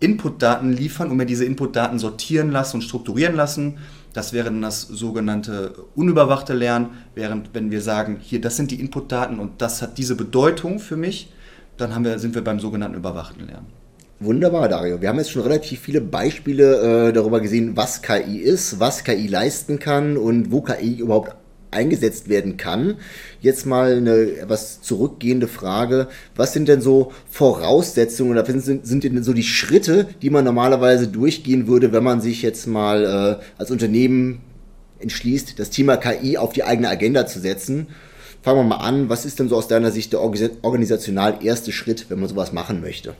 Inputdaten 0.00 0.72
liefern 0.72 1.10
und 1.10 1.16
mir 1.16 1.26
diese 1.26 1.44
Inputdaten 1.44 1.98
sortieren 1.98 2.50
lassen 2.50 2.76
und 2.76 2.82
strukturieren 2.82 3.34
lassen. 3.34 3.78
Das 4.18 4.32
wäre 4.32 4.46
dann 4.46 4.62
das 4.62 4.82
sogenannte 4.82 5.74
unüberwachte 5.94 6.52
Lernen, 6.52 6.88
während 7.14 7.54
wenn 7.54 7.70
wir 7.70 7.80
sagen, 7.80 8.16
hier, 8.20 8.40
das 8.40 8.56
sind 8.56 8.72
die 8.72 8.80
Inputdaten 8.80 9.38
und 9.38 9.62
das 9.62 9.80
hat 9.80 9.96
diese 9.96 10.16
Bedeutung 10.16 10.80
für 10.80 10.96
mich, 10.96 11.32
dann 11.76 11.94
haben 11.94 12.04
wir, 12.04 12.18
sind 12.18 12.34
wir 12.34 12.42
beim 12.42 12.58
sogenannten 12.58 12.96
überwachten 12.96 13.46
Lernen. 13.46 13.68
Wunderbar, 14.18 14.68
Dario. 14.68 15.00
Wir 15.00 15.08
haben 15.08 15.18
jetzt 15.18 15.30
schon 15.30 15.42
relativ 15.42 15.78
viele 15.78 16.00
Beispiele 16.00 17.10
äh, 17.10 17.12
darüber 17.12 17.40
gesehen, 17.40 17.76
was 17.76 18.02
KI 18.02 18.38
ist, 18.38 18.80
was 18.80 19.04
KI 19.04 19.28
leisten 19.28 19.78
kann 19.78 20.16
und 20.16 20.50
wo 20.50 20.62
KI 20.62 20.96
überhaupt 20.96 21.36
eingesetzt 21.70 22.28
werden 22.28 22.56
kann. 22.56 22.96
Jetzt 23.40 23.66
mal 23.66 23.96
eine 23.96 24.38
etwas 24.38 24.80
zurückgehende 24.80 25.48
Frage. 25.48 26.08
Was 26.34 26.52
sind 26.52 26.68
denn 26.68 26.80
so 26.80 27.12
Voraussetzungen 27.30 28.32
oder 28.32 28.44
sind, 28.44 28.86
sind 28.86 29.04
denn 29.04 29.22
so 29.22 29.32
die 29.32 29.42
Schritte, 29.42 30.08
die 30.22 30.30
man 30.30 30.44
normalerweise 30.44 31.08
durchgehen 31.08 31.66
würde, 31.66 31.92
wenn 31.92 32.04
man 32.04 32.20
sich 32.20 32.42
jetzt 32.42 32.66
mal 32.66 33.38
äh, 33.38 33.44
als 33.58 33.70
Unternehmen 33.70 34.40
entschließt, 35.00 35.58
das 35.58 35.70
Thema 35.70 35.96
KI 35.96 36.38
auf 36.38 36.52
die 36.52 36.64
eigene 36.64 36.88
Agenda 36.88 37.26
zu 37.26 37.40
setzen? 37.40 37.88
Fangen 38.42 38.60
wir 38.60 38.76
mal 38.76 38.76
an. 38.76 39.08
Was 39.08 39.24
ist 39.24 39.38
denn 39.38 39.48
so 39.48 39.56
aus 39.56 39.68
deiner 39.68 39.90
Sicht 39.90 40.12
der 40.12 40.20
organisational 40.20 41.38
erste 41.44 41.72
Schritt, 41.72 42.06
wenn 42.08 42.20
man 42.20 42.28
sowas 42.28 42.52
machen 42.52 42.80
möchte? 42.80 43.14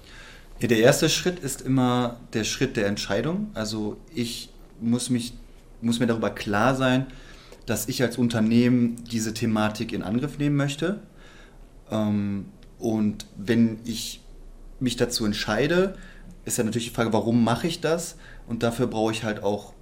Der 0.60 0.78
erste 0.78 1.08
Schritt 1.08 1.38
ist 1.38 1.60
immer 1.60 2.18
der 2.32 2.44
Schritt 2.44 2.76
der 2.76 2.86
Entscheidung. 2.86 3.50
Also 3.54 3.96
ich 4.14 4.50
muss 4.80 5.10
mich 5.10 5.34
muss 5.80 6.00
mir 6.00 6.06
darüber 6.06 6.30
klar 6.30 6.74
sein, 6.74 7.06
dass 7.68 7.88
ich 7.88 8.02
als 8.02 8.18
Unternehmen 8.18 8.96
diese 9.10 9.34
Thematik 9.34 9.92
in 9.92 10.02
Angriff 10.02 10.38
nehmen 10.38 10.56
möchte. 10.56 11.00
Ähm, 11.90 12.46
und 12.78 13.26
wenn 13.36 13.78
ich 13.84 14.20
mich 14.80 14.96
dazu 14.96 15.24
entscheide, 15.26 15.94
ist 16.44 16.58
ja 16.58 16.64
natürlich 16.64 16.88
die 16.88 16.94
Frage, 16.94 17.12
warum 17.12 17.44
mache 17.44 17.66
ich 17.66 17.80
das? 17.80 18.16
Und 18.46 18.62
dafür 18.62 18.86
brauche 18.86 19.12
ich 19.12 19.24
halt 19.24 19.42
auch, 19.42 19.74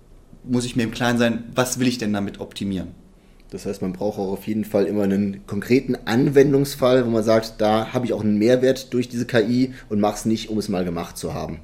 muss 0.43 0.65
ich 0.65 0.75
mir 0.75 0.83
im 0.83 0.91
Klaren 0.91 1.19
sein, 1.19 1.45
was 1.55 1.79
will 1.79 1.87
ich 1.87 1.99
denn 1.99 2.13
damit 2.13 2.41
optimieren? 2.41 2.89
Das 3.51 3.65
heißt, 3.65 3.81
man 3.81 3.93
braucht 3.93 4.19
auch 4.19 4.33
auf 4.33 4.47
jeden 4.49 4.65
Fall 4.65 4.87
immer 4.87 5.05
einen 5.05 5.47
konkreten 5.47 5.97
Anwendungsfall, 6.05 7.07
wo 7.07 7.11
man 7.11 7.23
sagt, 7.23 7.55
da 7.59 7.93
habe 7.93 8.05
ich 8.05 8.13
auch 8.13 8.23
einen 8.23 8.39
Mehrwert 8.39 8.93
durch 8.93 9.09
diese 9.09 9.27
KI 9.27 9.73
und 9.89 10.01
mache 10.01 10.17
es 10.17 10.25
nicht, 10.25 10.51
um 10.51 10.59
es 10.59 10.69
mal 10.69 10.85
gemacht 10.85 11.17
zu 11.17 11.33
haben. 11.33 11.61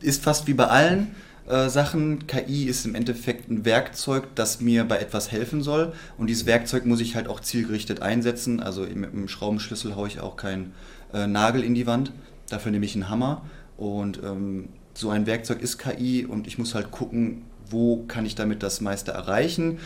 Ist 0.00 0.22
fast 0.22 0.46
wie 0.46 0.54
bei 0.54 0.68
allen 0.68 1.08
äh, 1.50 1.68
Sachen. 1.68 2.26
KI 2.26 2.64
ist 2.64 2.86
im 2.86 2.94
Endeffekt 2.94 3.50
ein 3.50 3.64
Werkzeug, 3.64 4.28
das 4.34 4.60
mir 4.60 4.84
bei 4.84 4.98
etwas 4.98 5.32
helfen 5.32 5.62
soll. 5.62 5.92
Und 6.16 6.28
dieses 6.28 6.46
Werkzeug 6.46 6.86
muss 6.86 7.00
ich 7.00 7.16
halt 7.16 7.28
auch 7.28 7.40
zielgerichtet 7.40 8.02
einsetzen. 8.02 8.60
Also 8.60 8.82
mit 8.82 9.12
einem 9.12 9.28
Schraubenschlüssel 9.28 9.96
haue 9.96 10.08
ich 10.08 10.20
auch 10.20 10.36
keinen 10.36 10.72
äh, 11.12 11.26
Nagel 11.26 11.64
in 11.64 11.74
die 11.74 11.86
Wand. 11.86 12.12
Dafür 12.48 12.72
nehme 12.72 12.86
ich 12.86 12.94
einen 12.94 13.08
Hammer. 13.08 13.42
Und 13.76 14.20
ähm, 14.22 14.68
so 14.94 15.10
ein 15.10 15.26
Werkzeug 15.26 15.60
ist 15.60 15.78
KI 15.78 16.24
und 16.26 16.46
ich 16.46 16.58
muss 16.58 16.74
halt 16.74 16.90
gucken, 16.90 17.42
wo 17.68 18.04
kann 18.06 18.26
ich 18.26 18.34
damit 18.34 18.62
das 18.62 18.80
meiste 18.80 19.12
erreichen. 19.12 19.78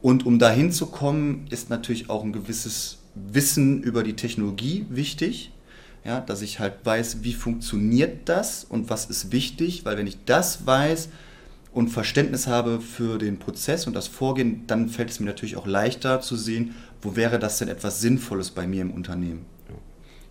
Und 0.00 0.26
um 0.26 0.38
dahin 0.38 0.72
zu 0.72 0.86
kommen, 0.86 1.46
ist 1.50 1.70
natürlich 1.70 2.10
auch 2.10 2.24
ein 2.24 2.32
gewisses 2.32 2.98
Wissen 3.14 3.82
über 3.82 4.02
die 4.02 4.14
Technologie 4.14 4.86
wichtig 4.88 5.52
ja, 6.04 6.20
dass 6.20 6.42
ich 6.42 6.58
halt 6.58 6.74
weiß, 6.84 7.22
wie 7.22 7.32
funktioniert 7.32 8.28
das 8.28 8.64
und 8.64 8.90
was 8.90 9.06
ist 9.06 9.32
wichtig, 9.32 9.84
weil 9.84 9.96
wenn 9.96 10.06
ich 10.06 10.24
das 10.24 10.66
weiß 10.66 11.08
und 11.72 11.88
Verständnis 11.88 12.46
habe 12.46 12.80
für 12.80 13.18
den 13.18 13.38
Prozess 13.38 13.86
und 13.86 13.94
das 13.94 14.08
Vorgehen, 14.08 14.66
dann 14.66 14.88
fällt 14.88 15.10
es 15.10 15.20
mir 15.20 15.26
natürlich 15.26 15.56
auch 15.56 15.66
leichter 15.66 16.20
zu 16.20 16.36
sehen, 16.36 16.74
wo 17.00 17.16
wäre 17.16 17.38
das 17.38 17.58
denn 17.58 17.68
etwas 17.68 18.00
Sinnvolles 18.00 18.50
bei 18.50 18.66
mir 18.66 18.82
im 18.82 18.90
Unternehmen. 18.90 19.46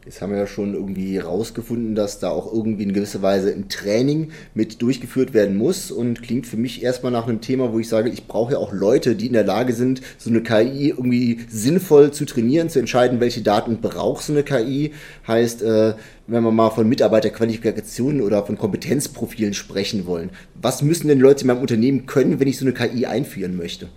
Jetzt 0.03 0.19
haben 0.19 0.31
wir 0.31 0.39
ja 0.39 0.47
schon 0.47 0.73
irgendwie 0.73 1.19
rausgefunden, 1.19 1.93
dass 1.93 2.17
da 2.17 2.29
auch 2.29 2.51
irgendwie 2.51 2.81
in 2.83 2.93
gewisser 2.93 3.21
Weise 3.21 3.53
ein 3.53 3.69
Training 3.69 4.31
mit 4.55 4.81
durchgeführt 4.81 5.35
werden 5.35 5.55
muss 5.55 5.91
und 5.91 6.23
klingt 6.23 6.47
für 6.47 6.57
mich 6.57 6.81
erstmal 6.81 7.11
nach 7.11 7.27
einem 7.27 7.39
Thema, 7.39 7.71
wo 7.71 7.77
ich 7.77 7.87
sage, 7.87 8.09
ich 8.09 8.25
brauche 8.25 8.53
ja 8.53 8.57
auch 8.57 8.73
Leute, 8.73 9.15
die 9.15 9.27
in 9.27 9.33
der 9.33 9.43
Lage 9.43 9.73
sind, 9.73 10.01
so 10.17 10.31
eine 10.31 10.41
KI 10.41 10.89
irgendwie 10.89 11.41
sinnvoll 11.49 12.09
zu 12.09 12.25
trainieren, 12.25 12.69
zu 12.69 12.79
entscheiden, 12.79 13.19
welche 13.19 13.41
Daten 13.41 13.79
braucht 13.79 14.23
so 14.23 14.33
eine 14.33 14.41
KI. 14.41 14.93
Heißt, 15.27 15.61
äh, 15.61 15.93
wenn 16.25 16.43
wir 16.43 16.51
mal 16.51 16.71
von 16.71 16.89
Mitarbeiterqualifikationen 16.89 18.21
oder 18.21 18.43
von 18.43 18.57
Kompetenzprofilen 18.57 19.53
sprechen 19.53 20.07
wollen, 20.07 20.31
was 20.59 20.81
müssen 20.81 21.09
denn 21.09 21.19
Leute 21.19 21.41
in 21.41 21.47
meinem 21.47 21.61
Unternehmen 21.61 22.07
können, 22.07 22.39
wenn 22.39 22.47
ich 22.47 22.57
so 22.57 22.65
eine 22.65 22.73
KI 22.73 23.05
einführen 23.05 23.55
möchte? 23.55 23.87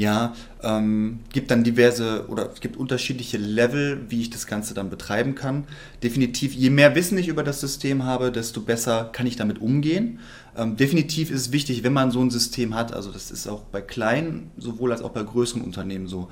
Ja, 0.00 0.34
ähm, 0.62 1.18
gibt 1.30 1.50
dann 1.50 1.62
diverse 1.62 2.24
oder 2.28 2.50
es 2.50 2.62
gibt 2.62 2.78
unterschiedliche 2.78 3.36
Level, 3.36 4.00
wie 4.08 4.22
ich 4.22 4.30
das 4.30 4.46
Ganze 4.46 4.72
dann 4.72 4.88
betreiben 4.88 5.34
kann. 5.34 5.64
Definitiv, 6.02 6.54
je 6.54 6.70
mehr 6.70 6.94
Wissen 6.94 7.18
ich 7.18 7.28
über 7.28 7.42
das 7.42 7.60
System 7.60 8.04
habe, 8.04 8.32
desto 8.32 8.62
besser 8.62 9.10
kann 9.12 9.26
ich 9.26 9.36
damit 9.36 9.60
umgehen. 9.60 10.20
Ähm, 10.56 10.78
definitiv 10.78 11.30
ist 11.30 11.40
es 11.42 11.52
wichtig, 11.52 11.82
wenn 11.82 11.92
man 11.92 12.12
so 12.12 12.22
ein 12.22 12.30
System 12.30 12.74
hat, 12.74 12.94
also 12.94 13.12
das 13.12 13.30
ist 13.30 13.46
auch 13.46 13.60
bei 13.64 13.82
kleinen 13.82 14.50
sowohl 14.56 14.92
als 14.92 15.02
auch 15.02 15.10
bei 15.10 15.22
größeren 15.22 15.60
Unternehmen 15.60 16.06
so. 16.06 16.30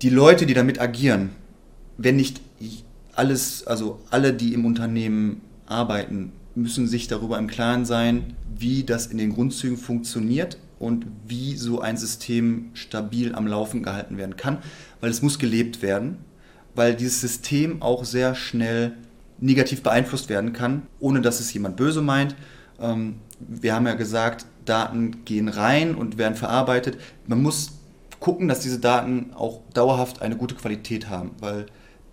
Die 0.00 0.10
Leute, 0.10 0.46
die 0.46 0.54
damit 0.54 0.80
agieren, 0.80 1.30
wenn 1.98 2.14
nicht 2.14 2.40
alles, 3.12 3.66
also 3.66 3.98
alle, 4.10 4.32
die 4.32 4.54
im 4.54 4.66
Unternehmen 4.66 5.40
arbeiten, 5.66 6.30
müssen 6.54 6.86
sich 6.86 7.08
darüber 7.08 7.40
im 7.40 7.48
Klaren 7.48 7.84
sein, 7.84 8.36
wie 8.56 8.84
das 8.84 9.06
in 9.08 9.18
den 9.18 9.34
Grundzügen 9.34 9.76
funktioniert 9.76 10.58
und 10.82 11.06
wie 11.26 11.56
so 11.56 11.80
ein 11.80 11.96
System 11.96 12.70
stabil 12.74 13.34
am 13.34 13.46
Laufen 13.46 13.82
gehalten 13.82 14.18
werden 14.18 14.36
kann, 14.36 14.58
weil 15.00 15.10
es 15.10 15.22
muss 15.22 15.38
gelebt 15.38 15.80
werden, 15.80 16.18
weil 16.74 16.94
dieses 16.94 17.20
System 17.20 17.80
auch 17.80 18.04
sehr 18.04 18.34
schnell 18.34 18.96
negativ 19.38 19.82
beeinflusst 19.82 20.28
werden 20.28 20.52
kann, 20.52 20.82
ohne 21.00 21.20
dass 21.20 21.40
es 21.40 21.52
jemand 21.52 21.76
böse 21.76 22.02
meint. 22.02 22.34
Ähm, 22.80 23.16
wir 23.38 23.74
haben 23.74 23.86
ja 23.86 23.94
gesagt, 23.94 24.46
Daten 24.64 25.24
gehen 25.24 25.48
rein 25.48 25.94
und 25.94 26.18
werden 26.18 26.34
verarbeitet. 26.34 26.98
Man 27.26 27.42
muss 27.42 27.72
gucken, 28.20 28.48
dass 28.48 28.60
diese 28.60 28.78
Daten 28.78 29.32
auch 29.34 29.60
dauerhaft 29.74 30.22
eine 30.22 30.36
gute 30.36 30.54
Qualität 30.54 31.08
haben, 31.08 31.32
weil 31.40 31.66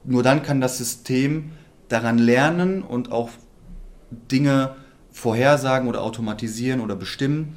nur 0.04 0.24
dann 0.24 0.42
kann 0.44 0.62
das 0.62 0.78
System 0.78 1.52
daran 1.88 2.18
lernen 2.18 2.82
und 2.82 3.12
auch 3.12 3.30
Dinge 4.32 4.76
vorhersagen 5.12 5.88
oder 5.88 6.02
automatisieren 6.02 6.82
oder 6.82 6.96
bestimmen 6.96 7.56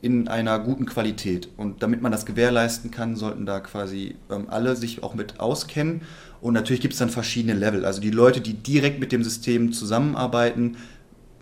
in 0.00 0.28
einer 0.28 0.58
guten 0.60 0.86
Qualität. 0.86 1.48
Und 1.56 1.82
damit 1.82 2.02
man 2.02 2.12
das 2.12 2.24
gewährleisten 2.24 2.90
kann, 2.90 3.16
sollten 3.16 3.46
da 3.46 3.60
quasi 3.60 4.14
ähm, 4.30 4.46
alle 4.48 4.76
sich 4.76 5.02
auch 5.02 5.14
mit 5.14 5.40
auskennen. 5.40 6.02
Und 6.40 6.54
natürlich 6.54 6.80
gibt 6.80 6.94
es 6.94 7.00
dann 7.00 7.10
verschiedene 7.10 7.54
Level. 7.54 7.84
Also 7.84 8.00
die 8.00 8.10
Leute, 8.10 8.40
die 8.40 8.54
direkt 8.54 9.00
mit 9.00 9.10
dem 9.10 9.24
System 9.24 9.72
zusammenarbeiten, 9.72 10.76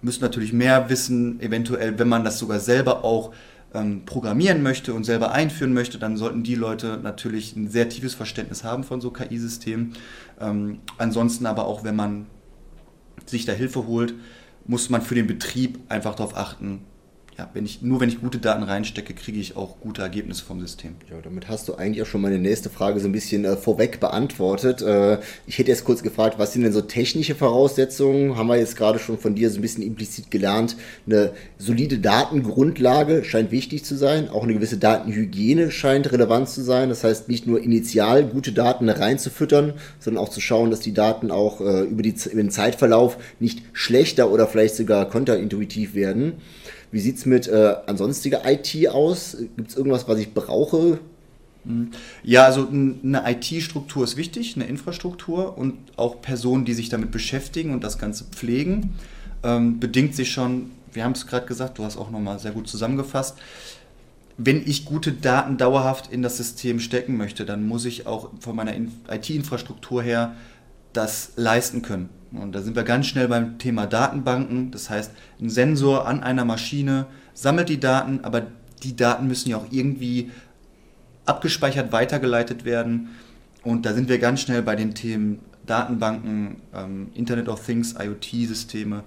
müssen 0.00 0.22
natürlich 0.22 0.52
mehr 0.52 0.88
wissen. 0.88 1.40
Eventuell, 1.40 1.98
wenn 1.98 2.08
man 2.08 2.24
das 2.24 2.38
sogar 2.38 2.60
selber 2.60 3.04
auch 3.04 3.32
ähm, 3.74 4.06
programmieren 4.06 4.62
möchte 4.62 4.94
und 4.94 5.04
selber 5.04 5.32
einführen 5.32 5.74
möchte, 5.74 5.98
dann 5.98 6.16
sollten 6.16 6.42
die 6.42 6.54
Leute 6.54 6.98
natürlich 7.02 7.54
ein 7.56 7.68
sehr 7.68 7.90
tiefes 7.90 8.14
Verständnis 8.14 8.64
haben 8.64 8.84
von 8.84 9.02
so 9.02 9.10
KI-Systemen. 9.10 9.94
Ähm, 10.40 10.78
ansonsten 10.96 11.44
aber 11.44 11.66
auch, 11.66 11.84
wenn 11.84 11.96
man 11.96 12.26
sich 13.26 13.44
da 13.44 13.52
Hilfe 13.52 13.86
holt, 13.86 14.14
muss 14.66 14.88
man 14.88 15.02
für 15.02 15.14
den 15.14 15.26
Betrieb 15.26 15.78
einfach 15.88 16.14
darauf 16.14 16.36
achten, 16.36 16.80
ja, 17.38 17.50
wenn 17.52 17.66
ich, 17.66 17.82
nur 17.82 18.00
wenn 18.00 18.08
ich 18.08 18.20
gute 18.20 18.38
Daten 18.38 18.62
reinstecke, 18.62 19.12
kriege 19.12 19.38
ich 19.38 19.56
auch 19.56 19.78
gute 19.80 20.00
Ergebnisse 20.00 20.42
vom 20.42 20.58
System. 20.60 20.94
Ja, 21.10 21.16
damit 21.22 21.48
hast 21.48 21.68
du 21.68 21.74
eigentlich 21.74 22.02
auch 22.02 22.06
schon 22.06 22.22
meine 22.22 22.38
nächste 22.38 22.70
Frage 22.70 22.98
so 22.98 23.08
ein 23.08 23.12
bisschen 23.12 23.44
äh, 23.44 23.58
vorweg 23.58 24.00
beantwortet. 24.00 24.80
Äh, 24.80 25.18
ich 25.46 25.58
hätte 25.58 25.70
jetzt 25.70 25.84
kurz 25.84 26.02
gefragt, 26.02 26.38
was 26.38 26.54
sind 26.54 26.62
denn 26.62 26.72
so 26.72 26.80
technische 26.80 27.34
Voraussetzungen? 27.34 28.36
Haben 28.36 28.46
wir 28.46 28.56
jetzt 28.56 28.76
gerade 28.76 28.98
schon 28.98 29.18
von 29.18 29.34
dir 29.34 29.50
so 29.50 29.58
ein 29.58 29.62
bisschen 29.62 29.82
implizit 29.82 30.30
gelernt. 30.30 30.76
Eine 31.06 31.32
solide 31.58 31.98
Datengrundlage 31.98 33.22
scheint 33.22 33.50
wichtig 33.50 33.84
zu 33.84 33.96
sein. 33.96 34.30
Auch 34.30 34.44
eine 34.44 34.54
gewisse 34.54 34.78
Datenhygiene 34.78 35.70
scheint 35.70 36.10
relevant 36.12 36.48
zu 36.48 36.62
sein. 36.62 36.88
Das 36.88 37.04
heißt, 37.04 37.28
nicht 37.28 37.46
nur 37.46 37.62
initial 37.62 38.24
gute 38.24 38.52
Daten 38.52 38.88
reinzufüttern, 38.88 39.74
sondern 39.98 40.24
auch 40.24 40.30
zu 40.30 40.40
schauen, 40.40 40.70
dass 40.70 40.80
die 40.80 40.94
Daten 40.94 41.30
auch 41.30 41.60
äh, 41.60 41.82
über, 41.82 42.02
die, 42.02 42.14
über 42.32 42.42
den 42.42 42.50
Zeitverlauf 42.50 43.18
nicht 43.40 43.62
schlechter 43.74 44.30
oder 44.30 44.46
vielleicht 44.46 44.76
sogar 44.76 45.10
konterintuitiv 45.10 45.94
werden. 45.94 46.40
Wie 46.92 47.00
sieht 47.00 47.18
es 47.18 47.26
mit 47.26 47.48
äh, 47.48 47.74
ansonstiger 47.86 48.42
IT 48.44 48.88
aus? 48.88 49.36
Gibt 49.56 49.70
es 49.70 49.76
irgendwas, 49.76 50.08
was 50.08 50.18
ich 50.18 50.32
brauche? 50.32 50.98
Mhm. 51.64 51.90
Ja, 52.22 52.44
also 52.44 52.68
eine 52.68 53.22
IT-Struktur 53.26 54.04
ist 54.04 54.16
wichtig, 54.16 54.56
eine 54.56 54.66
Infrastruktur 54.66 55.58
und 55.58 55.74
auch 55.96 56.20
Personen, 56.22 56.64
die 56.64 56.74
sich 56.74 56.88
damit 56.88 57.10
beschäftigen 57.10 57.72
und 57.72 57.82
das 57.84 57.98
Ganze 57.98 58.24
pflegen, 58.24 58.94
ähm, 59.42 59.80
bedingt 59.80 60.14
sich 60.14 60.30
schon, 60.30 60.70
wir 60.92 61.04
haben 61.04 61.12
es 61.12 61.26
gerade 61.26 61.46
gesagt, 61.46 61.78
du 61.78 61.84
hast 61.84 61.96
auch 61.96 62.10
nochmal 62.10 62.38
sehr 62.38 62.52
gut 62.52 62.68
zusammengefasst, 62.68 63.36
wenn 64.38 64.66
ich 64.66 64.84
gute 64.84 65.12
Daten 65.12 65.56
dauerhaft 65.56 66.12
in 66.12 66.22
das 66.22 66.36
System 66.36 66.78
stecken 66.78 67.16
möchte, 67.16 67.46
dann 67.46 67.66
muss 67.66 67.84
ich 67.86 68.06
auch 68.06 68.30
von 68.40 68.54
meiner 68.54 68.74
IT-Infrastruktur 68.74 70.02
her 70.02 70.36
das 70.96 71.32
leisten 71.36 71.82
können. 71.82 72.08
Und 72.32 72.52
da 72.52 72.62
sind 72.62 72.76
wir 72.76 72.82
ganz 72.82 73.06
schnell 73.06 73.28
beim 73.28 73.58
Thema 73.58 73.86
Datenbanken. 73.86 74.70
Das 74.70 74.90
heißt, 74.90 75.10
ein 75.40 75.50
Sensor 75.50 76.06
an 76.06 76.22
einer 76.22 76.44
Maschine 76.44 77.06
sammelt 77.34 77.68
die 77.68 77.80
Daten, 77.80 78.20
aber 78.22 78.46
die 78.82 78.96
Daten 78.96 79.26
müssen 79.26 79.50
ja 79.50 79.56
auch 79.56 79.66
irgendwie 79.70 80.30
abgespeichert 81.24 81.92
weitergeleitet 81.92 82.64
werden. 82.64 83.08
Und 83.62 83.86
da 83.86 83.94
sind 83.94 84.08
wir 84.08 84.18
ganz 84.18 84.40
schnell 84.42 84.62
bei 84.62 84.76
den 84.76 84.94
Themen 84.94 85.40
Datenbanken, 85.66 86.62
ähm, 86.74 87.08
Internet 87.14 87.48
of 87.48 87.64
Things, 87.64 87.94
IoT-Systeme 87.98 89.02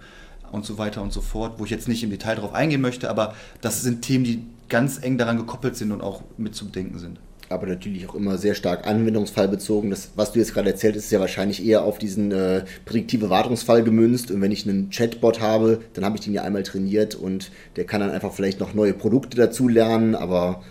und 0.51 0.65
so 0.65 0.77
weiter 0.77 1.01
und 1.01 1.13
so 1.13 1.21
fort, 1.21 1.53
wo 1.57 1.65
ich 1.65 1.71
jetzt 1.71 1.87
nicht 1.87 2.03
im 2.03 2.09
Detail 2.09 2.35
darauf 2.35 2.53
eingehen 2.53 2.81
möchte, 2.81 3.09
aber 3.09 3.35
das 3.61 3.81
sind 3.81 4.01
Themen, 4.01 4.25
die 4.25 4.43
ganz 4.67 5.01
eng 5.01 5.17
daran 5.17 5.37
gekoppelt 5.37 5.77
sind 5.77 5.91
und 5.91 6.01
auch 6.01 6.23
mit 6.37 6.55
zu 6.55 6.65
bedenken 6.65 6.99
sind 6.99 7.19
aber 7.49 7.65
natürlich 7.65 8.07
auch 8.07 8.15
immer 8.15 8.37
sehr 8.37 8.53
stark 8.53 8.87
anwendungsfallbezogen. 8.87 9.89
Das, 9.89 10.11
was 10.15 10.31
du 10.31 10.39
jetzt 10.39 10.53
gerade 10.53 10.69
erzählt 10.69 10.95
hast, 10.95 11.05
ist 11.05 11.11
ja 11.11 11.19
wahrscheinlich 11.19 11.65
eher 11.65 11.83
auf 11.83 11.97
diesen 11.97 12.31
äh, 12.31 12.63
prädiktive 12.85 13.29
Wartungsfall 13.29 13.83
gemünzt. 13.83 14.29
Und 14.29 14.41
wenn 14.41 14.51
ich 14.51 14.67
einen 14.67 14.91
Chatbot 14.91 15.41
habe, 15.41 15.81
dann 15.93 16.05
habe 16.05 16.15
ich 16.15 16.21
den 16.21 16.33
ja 16.33 16.43
einmal 16.43 16.63
trainiert 16.63 17.15
und 17.15 17.51
der 17.75 17.85
kann 17.85 18.01
dann 18.01 18.11
einfach 18.11 18.33
vielleicht 18.33 18.59
noch 18.59 18.75
neue 18.75 18.93
Produkte 18.93 19.35
dazu 19.35 19.67
lernen, 19.67 20.13
aber 20.13 20.61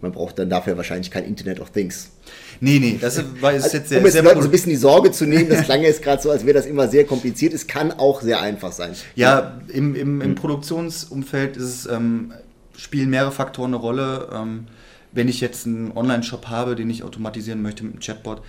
man 0.00 0.12
braucht 0.12 0.38
dann 0.38 0.50
dafür 0.50 0.76
wahrscheinlich 0.76 1.10
kein 1.10 1.24
Internet 1.24 1.60
of 1.60 1.70
Things. 1.70 2.10
Nee, 2.60 2.78
nee, 2.78 2.98
das 3.00 3.22
war 3.40 3.52
jetzt, 3.52 3.64
also, 3.72 3.78
sehr, 3.86 3.98
um 3.98 4.04
jetzt 4.04 4.12
sehr 4.12 4.22
Leuten 4.22 4.42
so 4.42 4.48
ein 4.48 4.50
bisschen 4.50 4.70
die 4.70 4.76
Sorge 4.76 5.12
zu 5.12 5.26
nehmen, 5.26 5.48
das 5.48 5.62
klang 5.62 5.82
jetzt 5.82 6.02
gerade 6.02 6.20
so, 6.20 6.30
als 6.30 6.44
wäre 6.44 6.54
das 6.54 6.66
immer 6.66 6.88
sehr 6.88 7.04
kompliziert. 7.04 7.54
Es 7.54 7.66
kann 7.66 7.90
auch 7.92 8.22
sehr 8.22 8.40
einfach 8.40 8.72
sein. 8.72 8.92
Ja, 9.14 9.60
im, 9.68 9.94
im, 9.94 10.20
im. 10.20 10.34
Produktionsumfeld 10.34 11.56
ist 11.56 11.64
es, 11.64 11.86
ähm, 11.86 12.32
spielen 12.76 13.10
mehrere 13.10 13.32
Faktoren 13.32 13.70
eine 13.70 13.76
Rolle. 13.76 14.28
Ähm, 14.32 14.66
wenn 15.14 15.28
ich 15.28 15.40
jetzt 15.40 15.66
einen 15.66 15.92
Online-Shop 15.96 16.48
habe, 16.48 16.74
den 16.74 16.90
ich 16.90 17.02
automatisieren 17.02 17.62
möchte 17.62 17.84
mit 17.84 17.94
einem 17.94 18.00
Chatbot, 18.00 18.42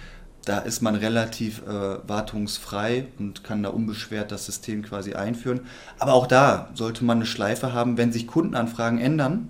da 0.45 0.60
ist 0.60 0.82
man 0.82 0.95
relativ 0.95 1.63
äh, 1.63 1.97
wartungsfrei 2.08 3.08
und 3.17 3.43
kann 3.43 3.63
da 3.63 3.69
unbeschwert 3.69 4.32
das 4.32 4.45
System 4.45 4.84
quasi 4.84 5.13
einführen. 5.13 5.62
Aber 5.97 6.13
auch 6.13 6.28
da 6.28 6.69
sollte 6.75 7.04
man 7.04 7.17
eine 7.17 7.25
Schleife 7.25 7.73
haben, 7.73 7.97
wenn 7.97 8.12
sich 8.12 8.28
Kundenanfragen 8.28 8.99
ändern 8.99 9.49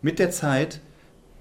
mit 0.00 0.18
der 0.18 0.30
Zeit 0.30 0.80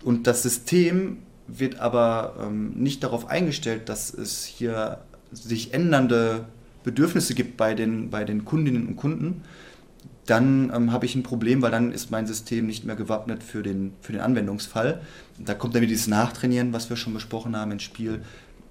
und 0.04 0.26
das 0.26 0.42
System 0.44 1.20
wird 1.48 1.80
aber 1.80 2.36
ähm, 2.42 2.72
nicht 2.76 3.04
darauf 3.04 3.30
eingestellt, 3.30 3.90
dass 3.90 4.14
es 4.14 4.46
hier 4.46 5.00
sich 5.32 5.74
ändernde 5.74 6.46
Bedürfnisse 6.84 7.36
gibt 7.36 7.58
bei 7.58 7.74
den, 7.74 8.10
bei 8.10 8.24
den 8.24 8.46
Kundinnen 8.46 8.88
und 8.88 8.96
Kunden, 8.96 9.44
dann 10.28 10.72
ähm, 10.76 10.92
habe 10.92 11.06
ich 11.06 11.16
ein 11.16 11.24
Problem, 11.24 11.62
weil 11.62 11.72
dann 11.72 11.92
ist 11.92 12.12
mein 12.12 12.28
System 12.28 12.68
nicht 12.68 12.86
mehr 12.86 12.96
gewappnet 12.96 13.44
für 13.44 13.64
den, 13.64 13.94
für 14.02 14.12
den 14.12 14.22
Anwendungsfall. 14.22 15.02
Da 15.40 15.54
kommt 15.54 15.74
dann 15.74 15.82
wieder 15.82 15.90
dieses 15.90 16.08
Nachtrainieren, 16.08 16.74
was 16.74 16.90
wir 16.90 16.98
schon 16.98 17.14
besprochen 17.14 17.56
haben, 17.56 17.72
ins 17.72 17.84
Spiel. 17.84 18.22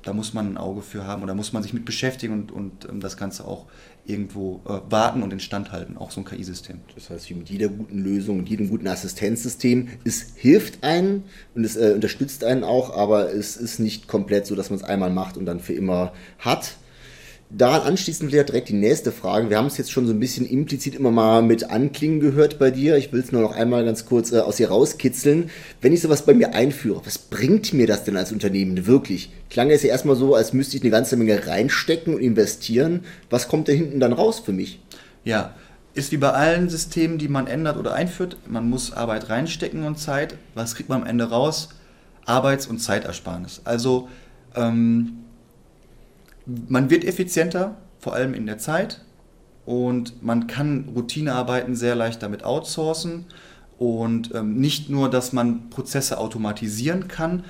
Da 0.02 0.12
muss 0.12 0.34
man 0.34 0.52
ein 0.52 0.56
Auge 0.56 0.82
für 0.82 1.04
haben 1.04 1.22
oder 1.22 1.34
muss 1.34 1.52
man 1.52 1.62
sich 1.62 1.72
mit 1.72 1.84
beschäftigen 1.84 2.32
und, 2.32 2.52
und 2.52 2.88
ähm, 2.88 3.00
das 3.00 3.16
Ganze 3.16 3.44
auch 3.44 3.66
irgendwo 4.04 4.60
äh, 4.66 4.78
warten 4.90 5.22
und 5.22 5.32
instand 5.32 5.72
halten, 5.72 5.96
auch 5.96 6.10
so 6.10 6.20
ein 6.20 6.24
KI-System. 6.24 6.80
Das 6.94 7.10
heißt, 7.10 7.28
wie 7.30 7.34
mit 7.34 7.48
jeder 7.48 7.68
guten 7.68 8.04
Lösung 8.04 8.38
und 8.38 8.48
jedem 8.48 8.68
guten 8.68 8.86
Assistenzsystem, 8.86 9.88
es 10.04 10.34
hilft 10.36 10.84
einen 10.84 11.24
und 11.54 11.64
es 11.64 11.76
äh, 11.76 11.92
unterstützt 11.94 12.44
einen 12.44 12.62
auch, 12.62 12.96
aber 12.96 13.32
es 13.32 13.56
ist 13.56 13.80
nicht 13.80 14.06
komplett 14.06 14.46
so, 14.46 14.54
dass 14.54 14.70
man 14.70 14.78
es 14.78 14.84
einmal 14.84 15.10
macht 15.10 15.36
und 15.36 15.46
dann 15.46 15.58
für 15.58 15.72
immer 15.72 16.12
hat 16.38 16.76
Daran 17.48 17.82
anschließend 17.82 18.32
wäre 18.32 18.44
direkt 18.44 18.70
die 18.70 18.74
nächste 18.74 19.12
Frage. 19.12 19.50
Wir 19.50 19.56
haben 19.56 19.66
es 19.66 19.78
jetzt 19.78 19.92
schon 19.92 20.06
so 20.06 20.12
ein 20.12 20.18
bisschen 20.18 20.46
implizit 20.46 20.96
immer 20.96 21.12
mal 21.12 21.42
mit 21.42 21.70
Anklingen 21.70 22.18
gehört 22.18 22.58
bei 22.58 22.72
dir. 22.72 22.96
Ich 22.96 23.12
will 23.12 23.20
es 23.20 23.30
nur 23.30 23.40
noch 23.40 23.52
einmal 23.52 23.84
ganz 23.84 24.04
kurz 24.04 24.32
äh, 24.32 24.40
aus 24.40 24.56
dir 24.56 24.68
rauskitzeln. 24.68 25.50
Wenn 25.80 25.92
ich 25.92 26.00
sowas 26.00 26.26
bei 26.26 26.34
mir 26.34 26.54
einführe, 26.54 27.02
was 27.04 27.18
bringt 27.18 27.72
mir 27.72 27.86
das 27.86 28.02
denn 28.02 28.16
als 28.16 28.32
Unternehmen 28.32 28.86
wirklich? 28.88 29.30
Klang 29.48 29.70
es 29.70 29.84
ja 29.84 29.90
erstmal 29.90 30.16
so, 30.16 30.34
als 30.34 30.52
müsste 30.52 30.76
ich 30.76 30.82
eine 30.82 30.90
ganze 30.90 31.16
Menge 31.16 31.46
reinstecken 31.46 32.14
und 32.14 32.20
investieren. 32.20 33.04
Was 33.30 33.46
kommt 33.46 33.68
da 33.68 33.72
hinten 33.72 34.00
dann 34.00 34.12
raus 34.12 34.40
für 34.40 34.52
mich? 34.52 34.80
Ja, 35.22 35.54
ist 35.94 36.10
wie 36.10 36.16
bei 36.16 36.32
allen 36.32 36.68
Systemen, 36.68 37.16
die 37.16 37.28
man 37.28 37.46
ändert 37.46 37.76
oder 37.76 37.94
einführt. 37.94 38.38
Man 38.48 38.68
muss 38.68 38.92
Arbeit 38.92 39.30
reinstecken 39.30 39.84
und 39.84 40.00
Zeit. 40.00 40.34
Was 40.54 40.74
kriegt 40.74 40.88
man 40.88 41.02
am 41.02 41.06
Ende 41.06 41.30
raus? 41.30 41.68
Arbeits- 42.24 42.66
und 42.66 42.80
Zeitersparnis. 42.80 43.60
Also 43.64 44.08
ähm, 44.56 45.18
man 46.46 46.90
wird 46.90 47.04
effizienter, 47.04 47.76
vor 47.98 48.14
allem 48.14 48.34
in 48.34 48.46
der 48.46 48.58
Zeit. 48.58 49.02
Und 49.64 50.22
man 50.22 50.46
kann 50.46 50.88
Routinearbeiten 50.94 51.74
sehr 51.74 51.96
leicht 51.96 52.22
damit 52.22 52.44
outsourcen. 52.44 53.26
Und 53.78 54.34
ähm, 54.34 54.58
nicht 54.58 54.88
nur, 54.88 55.10
dass 55.10 55.32
man 55.32 55.68
Prozesse 55.70 56.18
automatisieren 56.18 57.08
kann 57.08 57.44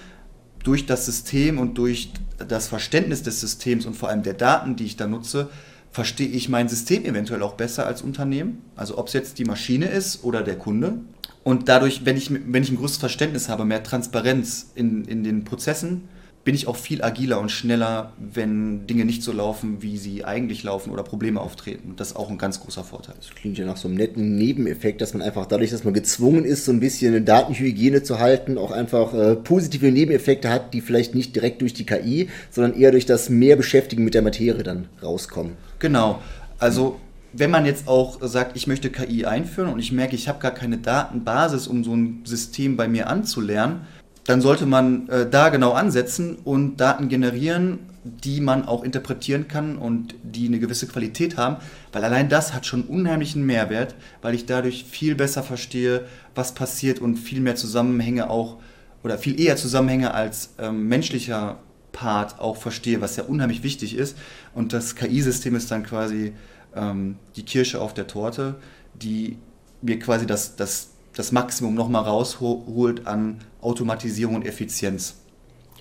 durch 0.65 0.87
das 0.87 1.07
System 1.07 1.59
und 1.59 1.79
durch 1.79 2.11
das 2.49 2.67
Verständnis 2.69 3.23
des 3.23 3.41
Systems 3.41 3.87
und 3.87 3.95
vor 3.95 4.09
allem 4.09 4.23
der 4.23 4.35
Daten, 4.35 4.75
die 4.75 4.85
ich 4.85 4.97
da 4.97 5.07
nutze, 5.07 5.49
verstehe 5.93 6.29
ich 6.29 6.49
mein 6.49 6.69
System 6.69 7.05
eventuell 7.05 7.43
auch 7.43 7.55
besser 7.55 7.87
als 7.87 8.03
Unternehmen. 8.03 8.63
Also 8.75 8.99
ob 8.99 9.07
es 9.07 9.13
jetzt 9.13 9.39
die 9.39 9.45
Maschine 9.45 9.87
ist 9.87 10.25
oder 10.25 10.43
der 10.43 10.59
Kunde. 10.59 10.99
Und 11.45 11.69
dadurch, 11.69 12.05
wenn 12.05 12.17
ich, 12.17 12.31
wenn 12.31 12.63
ich 12.63 12.71
ein 12.71 12.77
größeres 12.77 12.99
Verständnis 12.99 13.49
habe, 13.49 13.65
mehr 13.65 13.85
Transparenz 13.85 14.73
in, 14.75 15.05
in 15.05 15.23
den 15.23 15.45
Prozessen, 15.45 16.09
bin 16.47 16.55
ich 16.55 16.69
auch 16.69 16.77
viel 16.77 17.03
agiler 17.03 17.41
und 17.41 17.51
schneller, 17.51 18.13
wenn 18.19 18.87
Dinge 18.87 19.05
nicht 19.05 19.25
so 19.25 19.33
laufen, 19.33 19.83
wie 19.83 19.99
sie 19.99 20.25
eigentlich 20.25 20.63
laufen 20.63 20.93
oder 20.93 21.03
Probleme 21.03 21.41
auftreten. 21.41 21.95
Das 21.97 22.13
ist 22.13 22.17
auch 22.17 22.31
ein 22.31 22.39
ganz 22.39 22.61
großer 22.61 22.85
Vorteil. 22.85 23.17
Das 23.19 23.31
klingt 23.31 23.59
ja 23.59 23.67
nach 23.67 23.77
so 23.77 23.89
einem 23.89 23.97
netten 23.97 24.37
Nebeneffekt, 24.37 25.01
dass 25.01 25.13
man 25.13 25.23
einfach 25.23 25.47
dadurch, 25.47 25.71
dass 25.71 25.83
man 25.83 25.93
gezwungen 25.93 26.45
ist, 26.45 26.65
so 26.65 26.71
ein 26.71 26.79
bisschen 26.79 27.17
eine 27.17 27.25
Datenhygiene 27.25 28.05
zu 28.05 28.21
halten, 28.21 28.59
auch 28.59 28.71
einfach 28.71 29.13
äh, 29.13 29.35
positive 29.35 29.91
Nebeneffekte 29.91 30.49
hat, 30.49 30.73
die 30.73 30.83
vielleicht 30.83 31.17
nicht 31.17 31.35
direkt 31.35 31.63
durch 31.63 31.75
die 31.75 31.85
KI, 31.85 32.29
sondern 32.53 32.81
eher 32.81 32.93
durch 32.93 33.07
das 33.07 33.29
mehr 33.29 33.57
Beschäftigen 33.57 34.05
mit 34.05 34.15
der 34.15 34.23
Materie 34.23 34.63
dann 34.63 34.87
rauskommen. 35.03 35.55
Genau. 35.81 36.23
Also 36.61 37.01
wenn 37.33 37.51
man 37.51 37.67
jetzt 37.67 37.89
auch 37.89 38.19
sagt, 38.23 38.57
ich 38.57 38.69
möchte 38.69 38.91
KI 38.91 39.27
einführen 39.27 39.73
und 39.73 39.81
ich 39.81 39.91
merke, 39.91 40.15
ich 40.15 40.29
habe 40.29 40.39
gar 40.39 40.53
keine 40.53 40.79
Datenbasis, 40.79 41.67
um 41.67 41.83
so 41.83 41.95
ein 41.95 42.21
System 42.25 42.77
bei 42.77 42.87
mir 42.87 43.09
anzulernen, 43.09 43.81
dann 44.27 44.41
sollte 44.41 44.67
man 44.67 45.09
äh, 45.09 45.29
da 45.29 45.49
genau 45.49 45.73
ansetzen 45.73 46.37
und 46.45 46.77
Daten 46.79 47.09
generieren, 47.09 47.79
die 48.05 48.41
man 48.41 48.67
auch 48.67 48.85
interpretieren 48.85 49.49
kann 49.49 49.77
und 49.77 50.15
die 50.23 50.47
eine 50.47 50.59
gewisse 50.59 50.87
Qualität 50.87 51.37
haben, 51.37 51.57
weil 51.93 52.05
allein 52.05 52.29
das 52.29 52.55
hat 52.55 52.67
schon 52.67 52.83
unheimlichen 52.83 53.45
Mehrwert, 53.45 53.95
weil 54.23 54.35
ich 54.35 54.47
dadurch 54.47 54.85
viel 54.85 55.15
besser 55.15 55.43
verstehe, 55.43 56.05
was 56.35 56.55
passiert 56.55 57.01
und 57.01 57.17
viel 57.17 57.41
mehr 57.41 57.57
Zusammenhänge 57.57 58.31
auch 58.31 58.59
oder 59.03 59.19
viel 59.19 59.41
eher 59.41 59.57
Zusammenhänge 59.57 60.15
als 60.15 60.51
ähm, 60.59 60.89
menschlicher 60.89 61.59
Part 61.93 62.39
auch 62.41 62.57
verstehe, 62.57 63.01
was 63.01 63.17
ja 63.17 63.25
unheimlich 63.25 63.63
wichtig 63.63 63.97
ist. 63.97 64.17
Und 64.55 64.73
das 64.73 64.95
KI-System 64.97 65.55
ist 65.55 65.71
dann 65.71 65.83
quasi 65.83 66.33
ähm, 66.75 67.17
die 67.37 67.45
Kirsche 67.45 67.81
auf 67.81 67.95
der 67.95 68.07
Torte, 68.07 68.57
die 68.95 69.39
mir 69.81 69.99
quasi 69.99 70.27
das, 70.27 70.57
das, 70.57 70.91
das 71.17 71.33
Maximum 71.33 71.75
nochmal 71.75 72.03
rausholt 72.03 73.07
an 73.07 73.39
Automatisierung 73.63 74.37
und 74.37 74.47
Effizienz. 74.47 75.15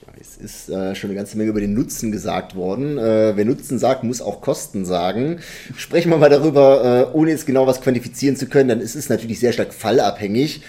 Ja, 0.01 0.13
es 0.19 0.37
ist 0.37 0.69
äh, 0.69 0.95
schon 0.95 1.09
eine 1.09 1.17
ganze 1.17 1.37
Menge 1.37 1.49
über 1.49 1.59
den 1.59 1.73
Nutzen 1.73 2.11
gesagt 2.11 2.55
worden. 2.55 2.97
Äh, 2.97 3.35
wer 3.35 3.43
Nutzen 3.43 3.77
sagt, 3.77 4.03
muss 4.03 4.21
auch 4.21 4.39
Kosten 4.39 4.85
sagen. 4.85 5.39
Sprechen 5.75 6.09
wir 6.09 6.17
mal 6.17 6.29
darüber, 6.29 7.11
äh, 7.11 7.15
ohne 7.15 7.31
jetzt 7.31 7.45
genau 7.45 7.67
was 7.67 7.81
quantifizieren 7.81 8.37
zu 8.37 8.47
können, 8.47 8.69
dann 8.69 8.79
ist 8.79 8.95
es 8.95 9.09
natürlich 9.09 9.39
sehr 9.39 9.51
stark 9.51 9.73
fallabhängig. 9.73 10.61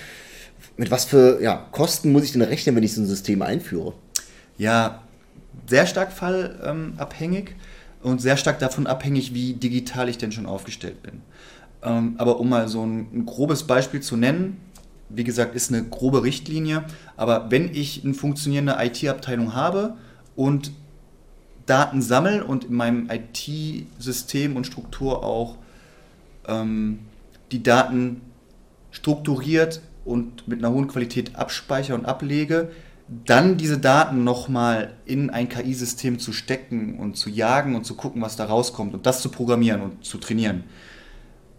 Mit 0.76 0.90
was 0.90 1.05
für 1.05 1.40
ja, 1.40 1.66
Kosten 1.70 2.11
muss 2.11 2.24
ich 2.24 2.33
denn 2.33 2.42
rechnen, 2.42 2.74
wenn 2.74 2.83
ich 2.83 2.94
so 2.94 3.00
ein 3.00 3.07
System 3.07 3.42
einführe? 3.42 3.94
Ja, 4.59 5.02
sehr 5.68 5.87
stark 5.87 6.12
fallabhängig 6.12 7.55
und 8.02 8.20
sehr 8.20 8.37
stark 8.37 8.59
davon 8.59 8.88
abhängig, 8.88 9.33
wie 9.33 9.55
digital 9.55 10.09
ich 10.09 10.18
denn 10.18 10.33
schon 10.33 10.46
aufgestellt 10.46 11.02
bin. 11.02 11.22
Ähm, 11.82 12.14
aber 12.18 12.40
um 12.40 12.48
mal 12.48 12.68
so 12.68 12.84
ein, 12.84 13.08
ein 13.12 13.26
grobes 13.26 13.64
Beispiel 13.64 14.00
zu 14.00 14.16
nennen, 14.16 14.60
wie 15.08 15.24
gesagt, 15.24 15.54
ist 15.54 15.72
eine 15.72 15.84
grobe 15.84 16.24
Richtlinie, 16.24 16.84
aber 17.16 17.50
wenn 17.50 17.72
ich 17.72 18.04
eine 18.04 18.14
funktionierende 18.14 18.76
IT-Abteilung 18.78 19.54
habe 19.54 19.94
und 20.34 20.72
Daten 21.66 22.02
sammle 22.02 22.44
und 22.44 22.64
in 22.64 22.74
meinem 22.74 23.08
IT-System 23.10 24.56
und 24.56 24.66
Struktur 24.66 25.24
auch 25.24 25.56
ähm, 26.46 27.00
die 27.52 27.62
Daten 27.62 28.20
strukturiert 28.90 29.80
und 30.04 30.46
mit 30.48 30.60
einer 30.60 30.72
hohen 30.72 30.88
Qualität 30.88 31.36
abspeichere 31.36 31.96
und 31.96 32.06
ablege, 32.06 32.70
dann 33.08 33.56
diese 33.56 33.78
Daten 33.78 34.24
nochmal 34.24 34.94
in 35.04 35.30
ein 35.30 35.48
KI-System 35.48 36.18
zu 36.18 36.32
stecken 36.32 36.98
und 36.98 37.16
zu 37.16 37.30
jagen 37.30 37.76
und 37.76 37.84
zu 37.84 37.94
gucken, 37.94 38.22
was 38.22 38.36
da 38.36 38.46
rauskommt 38.46 38.94
und 38.94 39.06
das 39.06 39.22
zu 39.22 39.28
programmieren 39.28 39.80
und 39.80 40.04
zu 40.04 40.18
trainieren. 40.18 40.64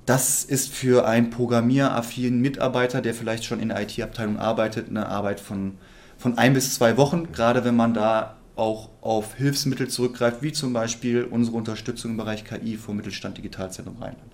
Das 0.08 0.46
ist 0.46 0.74
für 0.74 1.06
einen 1.06 1.32
programmieraffinen 1.32 2.40
Mitarbeiter, 2.40 3.02
der 3.02 3.14
vielleicht 3.14 3.44
schon 3.44 3.60
in 3.60 3.68
der 3.68 3.82
IT-Abteilung 3.82 4.40
arbeitet, 4.40 4.88
eine 4.88 5.08
Arbeit 5.08 5.42
von, 5.42 5.78
von 6.18 6.38
ein 6.38 6.54
bis 6.54 6.76
zwei 6.76 6.96
Wochen, 6.96 7.34
gerade 7.34 7.66
wenn 7.66 7.76
man 7.76 7.94
da 7.94 8.38
auch 8.56 8.88
auf 9.02 9.36
Hilfsmittel 9.36 9.90
zurückgreift, 9.90 10.42
wie 10.42 10.54
zum 10.54 10.72
Beispiel 10.72 11.26
unsere 11.26 11.58
Unterstützung 11.58 12.12
im 12.12 12.18
Bereich 12.18 12.46
KI 12.46 12.78
vom 12.78 12.96
Mittelstand 12.96 13.38
Digitalzentrum 13.38 13.98
Rheinland. 13.98 14.32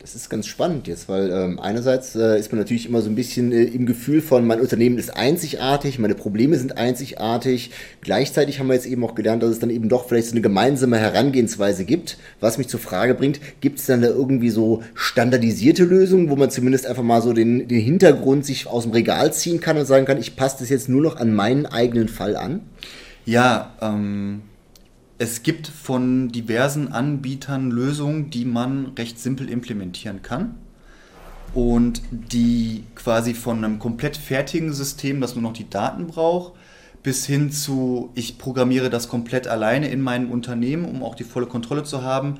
Das 0.00 0.14
ist 0.14 0.30
ganz 0.30 0.46
spannend 0.46 0.86
jetzt, 0.86 1.08
weil 1.08 1.28
ähm, 1.32 1.58
einerseits 1.58 2.14
äh, 2.14 2.38
ist 2.38 2.52
man 2.52 2.60
natürlich 2.60 2.86
immer 2.86 3.02
so 3.02 3.10
ein 3.10 3.16
bisschen 3.16 3.50
äh, 3.50 3.64
im 3.64 3.84
Gefühl 3.84 4.22
von, 4.22 4.46
mein 4.46 4.60
Unternehmen 4.60 4.96
ist 4.96 5.16
einzigartig, 5.16 5.98
meine 5.98 6.14
Probleme 6.14 6.56
sind 6.56 6.78
einzigartig. 6.78 7.72
Gleichzeitig 8.00 8.60
haben 8.60 8.68
wir 8.68 8.74
jetzt 8.74 8.86
eben 8.86 9.04
auch 9.04 9.16
gelernt, 9.16 9.42
dass 9.42 9.50
es 9.50 9.58
dann 9.58 9.70
eben 9.70 9.88
doch 9.88 10.06
vielleicht 10.06 10.28
so 10.28 10.34
eine 10.34 10.40
gemeinsame 10.40 10.98
Herangehensweise 10.98 11.84
gibt, 11.84 12.16
was 12.38 12.58
mich 12.58 12.68
zur 12.68 12.78
Frage 12.78 13.14
bringt, 13.14 13.40
gibt 13.60 13.80
es 13.80 13.86
dann 13.86 14.00
da 14.00 14.08
irgendwie 14.08 14.50
so 14.50 14.84
standardisierte 14.94 15.82
Lösungen, 15.82 16.30
wo 16.30 16.36
man 16.36 16.50
zumindest 16.50 16.86
einfach 16.86 17.02
mal 17.02 17.20
so 17.20 17.32
den, 17.32 17.66
den 17.66 17.80
Hintergrund 17.80 18.46
sich 18.46 18.68
aus 18.68 18.84
dem 18.84 18.92
Regal 18.92 19.32
ziehen 19.32 19.60
kann 19.60 19.76
und 19.78 19.86
sagen 19.86 20.06
kann, 20.06 20.18
ich 20.20 20.36
passe 20.36 20.58
das 20.60 20.68
jetzt 20.68 20.88
nur 20.88 21.02
noch 21.02 21.16
an 21.16 21.34
meinen 21.34 21.66
eigenen 21.66 22.06
Fall 22.06 22.36
an? 22.36 22.60
Ja, 23.26 23.74
ähm, 23.82 24.42
es 25.18 25.42
gibt 25.42 25.66
von 25.66 26.28
diversen 26.28 26.92
Anbietern 26.92 27.70
Lösungen, 27.70 28.30
die 28.30 28.44
man 28.44 28.92
recht 28.96 29.18
simpel 29.18 29.48
implementieren 29.50 30.22
kann 30.22 30.54
und 31.54 32.02
die 32.10 32.84
quasi 32.94 33.34
von 33.34 33.64
einem 33.64 33.80
komplett 33.80 34.16
fertigen 34.16 34.72
System, 34.72 35.20
das 35.20 35.34
nur 35.34 35.42
noch 35.42 35.52
die 35.52 35.68
Daten 35.68 36.06
braucht, 36.06 36.52
bis 37.02 37.26
hin 37.26 37.50
zu, 37.50 38.10
ich 38.14 38.38
programmiere 38.38 38.90
das 38.90 39.08
komplett 39.08 39.48
alleine 39.48 39.88
in 39.88 40.00
meinem 40.00 40.30
Unternehmen, 40.30 40.84
um 40.84 41.02
auch 41.02 41.16
die 41.16 41.24
volle 41.24 41.46
Kontrolle 41.46 41.82
zu 41.82 42.02
haben, 42.02 42.36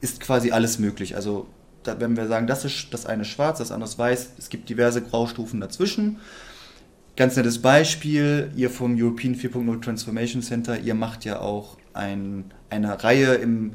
ist 0.00 0.20
quasi 0.20 0.50
alles 0.50 0.78
möglich. 0.78 1.16
Also 1.16 1.46
wenn 1.84 2.16
wir 2.16 2.26
sagen, 2.28 2.46
das 2.46 2.64
ist 2.64 2.88
das 2.92 3.04
eine 3.04 3.26
schwarz, 3.26 3.58
das 3.58 3.70
andere 3.70 3.90
weiß, 3.98 4.32
es 4.38 4.48
gibt 4.48 4.70
diverse 4.70 5.02
Graustufen 5.02 5.60
dazwischen. 5.60 6.18
Ganz 7.16 7.36
nettes 7.36 7.60
Beispiel, 7.60 8.50
ihr 8.56 8.70
vom 8.70 8.96
European 8.98 9.34
4.0 9.34 9.82
Transformation 9.82 10.42
Center, 10.42 10.80
ihr 10.80 10.94
macht 10.94 11.24
ja 11.24 11.40
auch 11.40 11.76
ein, 11.94 12.52
eine 12.70 13.02
Reihe 13.02 13.34
im, 13.34 13.72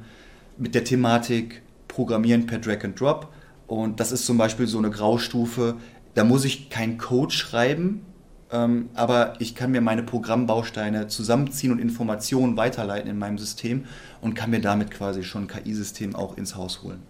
mit 0.57 0.75
der 0.75 0.83
Thematik 0.83 1.61
Programmieren 1.87 2.45
per 2.45 2.59
Drag 2.59 2.83
and 2.83 2.99
Drop. 2.99 3.33
Und 3.67 3.99
das 3.99 4.11
ist 4.11 4.25
zum 4.25 4.37
Beispiel 4.37 4.67
so 4.67 4.77
eine 4.77 4.89
Graustufe. 4.89 5.75
Da 6.13 6.23
muss 6.23 6.45
ich 6.45 6.69
keinen 6.69 6.97
Code 6.97 7.33
schreiben, 7.33 8.05
ähm, 8.51 8.89
aber 8.93 9.33
ich 9.39 9.55
kann 9.55 9.71
mir 9.71 9.81
meine 9.81 10.03
Programmbausteine 10.03 11.07
zusammenziehen 11.07 11.71
und 11.71 11.79
Informationen 11.79 12.57
weiterleiten 12.57 13.09
in 13.09 13.17
meinem 13.17 13.37
System 13.37 13.85
und 14.21 14.33
kann 14.35 14.49
mir 14.49 14.61
damit 14.61 14.91
quasi 14.91 15.23
schon 15.23 15.43
ein 15.43 15.47
KI-System 15.47 16.15
auch 16.15 16.37
ins 16.37 16.55
Haus 16.55 16.83
holen 16.83 17.08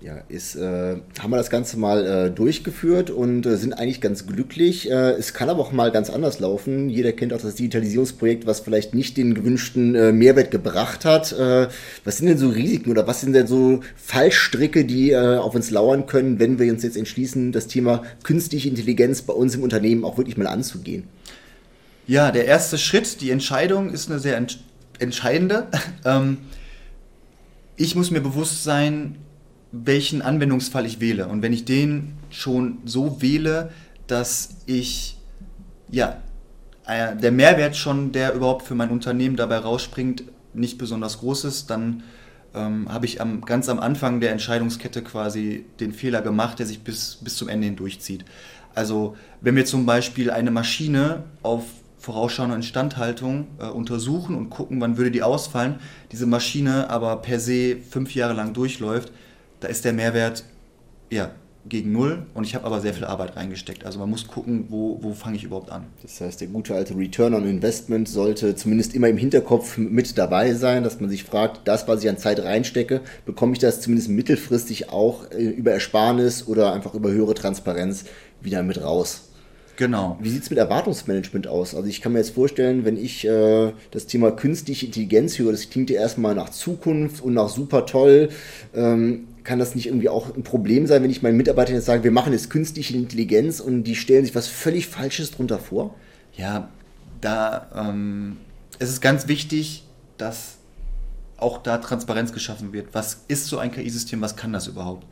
ja, 0.00 0.18
ist, 0.28 0.54
äh, 0.54 0.96
haben 1.18 1.30
wir 1.30 1.38
das 1.38 1.50
Ganze 1.50 1.76
mal 1.76 2.06
äh, 2.06 2.30
durchgeführt 2.30 3.10
und 3.10 3.44
äh, 3.46 3.56
sind 3.56 3.72
eigentlich 3.72 4.00
ganz 4.00 4.26
glücklich. 4.26 4.88
Äh, 4.88 5.12
es 5.12 5.34
kann 5.34 5.48
aber 5.48 5.60
auch 5.60 5.72
mal 5.72 5.90
ganz 5.90 6.08
anders 6.08 6.38
laufen. 6.38 6.88
Jeder 6.88 7.12
kennt 7.12 7.32
auch 7.32 7.40
das 7.40 7.56
Digitalisierungsprojekt, 7.56 8.46
was 8.46 8.60
vielleicht 8.60 8.94
nicht 8.94 9.16
den 9.16 9.34
gewünschten 9.34 9.96
äh, 9.96 10.12
Mehrwert 10.12 10.52
gebracht 10.52 11.04
hat. 11.04 11.32
Äh, 11.32 11.66
was 12.04 12.18
sind 12.18 12.28
denn 12.28 12.38
so 12.38 12.48
Risiken 12.48 12.92
oder 12.92 13.08
was 13.08 13.22
sind 13.22 13.32
denn 13.32 13.48
so 13.48 13.80
Fallstricke, 13.96 14.84
die 14.84 15.16
auf 15.16 15.54
uns 15.54 15.70
lauern 15.70 16.06
können, 16.06 16.38
wenn 16.38 16.58
wir 16.58 16.72
uns 16.72 16.82
jetzt 16.82 16.96
entschließen, 16.96 17.52
das 17.52 17.66
Thema 17.66 18.02
künstliche 18.22 18.68
Intelligenz 18.68 19.22
bei 19.22 19.32
uns 19.32 19.54
im 19.54 19.62
Unternehmen 19.62 20.04
auch 20.04 20.16
wirklich 20.16 20.36
mal 20.36 20.46
anzugehen? 20.46 21.04
Ja, 22.06 22.30
der 22.30 22.46
erste 22.46 22.78
Schritt, 22.78 23.20
die 23.20 23.30
Entscheidung 23.30 23.90
ist 23.90 24.10
eine 24.10 24.18
sehr 24.18 24.36
ent 24.36 24.60
entscheidende. 24.98 25.66
ähm, 26.04 26.38
ich 27.76 27.94
muss 27.94 28.10
mir 28.10 28.20
bewusst 28.20 28.64
sein, 28.64 29.16
welchen 29.72 30.22
Anwendungsfall 30.22 30.86
ich 30.86 31.00
wähle. 31.00 31.28
Und 31.28 31.42
wenn 31.42 31.52
ich 31.52 31.64
den 31.64 32.14
schon 32.30 32.78
so 32.84 33.20
wähle, 33.20 33.70
dass 34.06 34.56
ich, 34.66 35.18
ja, 35.90 36.18
äh, 36.86 37.14
der 37.16 37.32
Mehrwert 37.32 37.76
schon, 37.76 38.12
der 38.12 38.34
überhaupt 38.34 38.66
für 38.66 38.74
mein 38.74 38.90
Unternehmen 38.90 39.36
dabei 39.36 39.58
rausspringt, 39.58 40.24
nicht 40.54 40.78
besonders 40.78 41.18
groß 41.18 41.44
ist, 41.44 41.70
dann 41.70 42.02
ähm, 42.54 42.90
habe 42.90 43.06
ich 43.06 43.20
am, 43.20 43.42
ganz 43.42 43.68
am 43.68 43.78
Anfang 43.78 44.20
der 44.20 44.32
Entscheidungskette 44.32 45.02
quasi 45.02 45.66
den 45.80 45.92
Fehler 45.92 46.22
gemacht, 46.22 46.58
der 46.58 46.66
sich 46.66 46.80
bis, 46.80 47.18
bis 47.22 47.36
zum 47.36 47.48
Ende 47.48 47.66
hindurchzieht. 47.66 48.24
Also 48.74 49.16
wenn 49.40 49.56
wir 49.56 49.66
zum 49.66 49.86
Beispiel 49.86 50.30
eine 50.30 50.50
Maschine 50.50 51.24
auf 51.42 51.64
vorausschauende 51.98 52.56
Instandhaltung 52.56 53.48
äh, 53.58 53.66
untersuchen 53.66 54.36
und 54.36 54.50
gucken, 54.50 54.80
wann 54.80 54.96
würde 54.96 55.10
die 55.10 55.22
ausfallen, 55.22 55.76
diese 56.12 56.26
Maschine 56.26 56.88
aber 56.88 57.16
per 57.16 57.40
se 57.40 57.76
fünf 57.76 58.14
Jahre 58.14 58.34
lang 58.34 58.54
durchläuft, 58.54 59.12
da 59.60 59.68
ist 59.68 59.84
der 59.84 59.92
Mehrwert 59.92 60.44
ja, 61.10 61.30
gegen 61.68 61.92
null 61.92 62.26
und 62.34 62.44
ich 62.44 62.54
habe 62.54 62.64
aber 62.64 62.80
sehr 62.80 62.94
viel 62.94 63.04
Arbeit 63.04 63.36
reingesteckt. 63.36 63.84
Also 63.84 63.98
man 63.98 64.10
muss 64.10 64.26
gucken, 64.26 64.66
wo, 64.68 64.98
wo 65.02 65.12
fange 65.12 65.36
ich 65.36 65.44
überhaupt 65.44 65.70
an. 65.70 65.86
Das 66.02 66.20
heißt, 66.20 66.40
der 66.40 66.48
gute 66.48 66.74
alte 66.74 66.96
Return 66.96 67.34
on 67.34 67.46
Investment 67.46 68.08
sollte 68.08 68.56
zumindest 68.56 68.94
immer 68.94 69.08
im 69.08 69.16
Hinterkopf 69.16 69.76
mit 69.76 70.16
dabei 70.16 70.54
sein, 70.54 70.82
dass 70.82 71.00
man 71.00 71.10
sich 71.10 71.24
fragt, 71.24 71.66
das, 71.66 71.86
was 71.88 72.02
ich 72.02 72.08
an 72.08 72.18
Zeit 72.18 72.42
reinstecke, 72.42 73.00
bekomme 73.26 73.52
ich 73.52 73.58
das 73.58 73.80
zumindest 73.80 74.10
mittelfristig 74.10 74.90
auch 74.90 75.30
äh, 75.30 75.44
über 75.44 75.72
Ersparnis 75.72 76.46
oder 76.46 76.72
einfach 76.72 76.94
über 76.94 77.10
höhere 77.10 77.34
Transparenz 77.34 78.04
wieder 78.40 78.62
mit 78.62 78.82
raus. 78.82 79.24
Genau. 79.76 80.18
Wie 80.20 80.30
sieht 80.30 80.42
es 80.42 80.50
mit 80.50 80.58
Erwartungsmanagement 80.58 81.46
aus? 81.46 81.76
Also 81.76 81.88
ich 81.88 82.00
kann 82.00 82.12
mir 82.12 82.18
jetzt 82.18 82.34
vorstellen, 82.34 82.84
wenn 82.84 82.96
ich 82.96 83.24
äh, 83.24 83.72
das 83.92 84.06
Thema 84.06 84.32
künstliche 84.32 84.86
Intelligenz 84.86 85.38
höre, 85.38 85.52
das 85.52 85.70
klingt 85.70 85.88
ja 85.88 86.00
erstmal 86.00 86.34
nach 86.34 86.48
Zukunft 86.48 87.22
und 87.22 87.34
nach 87.34 87.48
super 87.48 87.86
toll. 87.86 88.30
Ähm, 88.74 89.28
kann 89.48 89.58
das 89.58 89.74
nicht 89.74 89.86
irgendwie 89.86 90.10
auch 90.10 90.36
ein 90.36 90.42
Problem 90.42 90.86
sein, 90.86 91.02
wenn 91.02 91.10
ich 91.10 91.22
meinen 91.22 91.38
Mitarbeitern 91.38 91.74
jetzt 91.74 91.86
sage, 91.86 92.04
wir 92.04 92.10
machen 92.10 92.34
jetzt 92.34 92.50
künstliche 92.50 92.94
Intelligenz 92.94 93.60
und 93.60 93.84
die 93.84 93.96
stellen 93.96 94.26
sich 94.26 94.34
was 94.34 94.46
völlig 94.46 94.88
Falsches 94.88 95.30
drunter 95.30 95.58
vor? 95.58 95.94
Ja, 96.36 96.68
da 97.22 97.66
ähm, 97.74 98.36
es 98.78 98.90
ist 98.90 99.00
ganz 99.00 99.26
wichtig, 99.26 99.84
dass 100.18 100.58
auch 101.38 101.62
da 101.62 101.78
Transparenz 101.78 102.34
geschaffen 102.34 102.74
wird. 102.74 102.88
Was 102.92 103.24
ist 103.28 103.46
so 103.46 103.56
ein 103.56 103.72
KI-System? 103.72 104.20
Was 104.20 104.36
kann 104.36 104.52
das 104.52 104.66
überhaupt? 104.66 105.06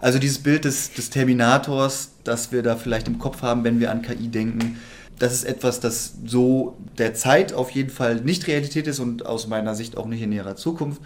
Also 0.00 0.20
dieses 0.20 0.38
Bild 0.38 0.64
des, 0.64 0.92
des 0.92 1.10
Terminators, 1.10 2.12
das 2.22 2.52
wir 2.52 2.62
da 2.62 2.76
vielleicht 2.76 3.08
im 3.08 3.18
Kopf 3.18 3.42
haben, 3.42 3.64
wenn 3.64 3.80
wir 3.80 3.90
an 3.90 4.02
KI 4.02 4.28
denken, 4.28 4.78
das 5.18 5.32
ist 5.32 5.44
etwas, 5.44 5.80
das 5.80 6.14
so 6.24 6.76
der 6.96 7.14
Zeit 7.14 7.52
auf 7.52 7.70
jeden 7.70 7.90
Fall 7.90 8.20
nicht 8.20 8.46
Realität 8.46 8.86
ist 8.86 9.00
und 9.00 9.26
aus 9.26 9.48
meiner 9.48 9.74
Sicht 9.74 9.96
auch 9.96 10.06
nicht 10.06 10.22
in 10.22 10.30
näherer 10.30 10.54
Zukunft. 10.54 11.02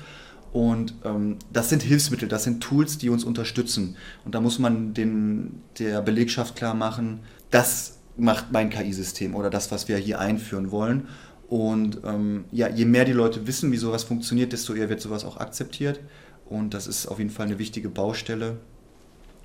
Und 0.54 0.94
ähm, 1.04 1.38
das 1.52 1.68
sind 1.68 1.82
Hilfsmittel, 1.82 2.28
das 2.28 2.44
sind 2.44 2.62
Tools, 2.62 2.96
die 2.96 3.10
uns 3.10 3.24
unterstützen. 3.24 3.96
Und 4.24 4.36
da 4.36 4.40
muss 4.40 4.60
man 4.60 4.94
den, 4.94 5.62
der 5.80 6.00
Belegschaft 6.00 6.54
klar 6.54 6.74
machen, 6.74 7.18
das 7.50 7.98
macht 8.16 8.52
mein 8.52 8.70
KI-System 8.70 9.34
oder 9.34 9.50
das, 9.50 9.72
was 9.72 9.88
wir 9.88 9.96
hier 9.96 10.20
einführen 10.20 10.70
wollen. 10.70 11.08
Und 11.48 11.98
ähm, 12.04 12.44
ja, 12.52 12.68
je 12.68 12.84
mehr 12.84 13.04
die 13.04 13.10
Leute 13.12 13.48
wissen, 13.48 13.72
wie 13.72 13.76
sowas 13.76 14.04
funktioniert, 14.04 14.52
desto 14.52 14.74
eher 14.74 14.88
wird 14.88 15.00
sowas 15.00 15.24
auch 15.24 15.38
akzeptiert. 15.38 15.98
Und 16.48 16.72
das 16.72 16.86
ist 16.86 17.08
auf 17.08 17.18
jeden 17.18 17.30
Fall 17.30 17.46
eine 17.46 17.58
wichtige 17.58 17.88
Baustelle, 17.88 18.58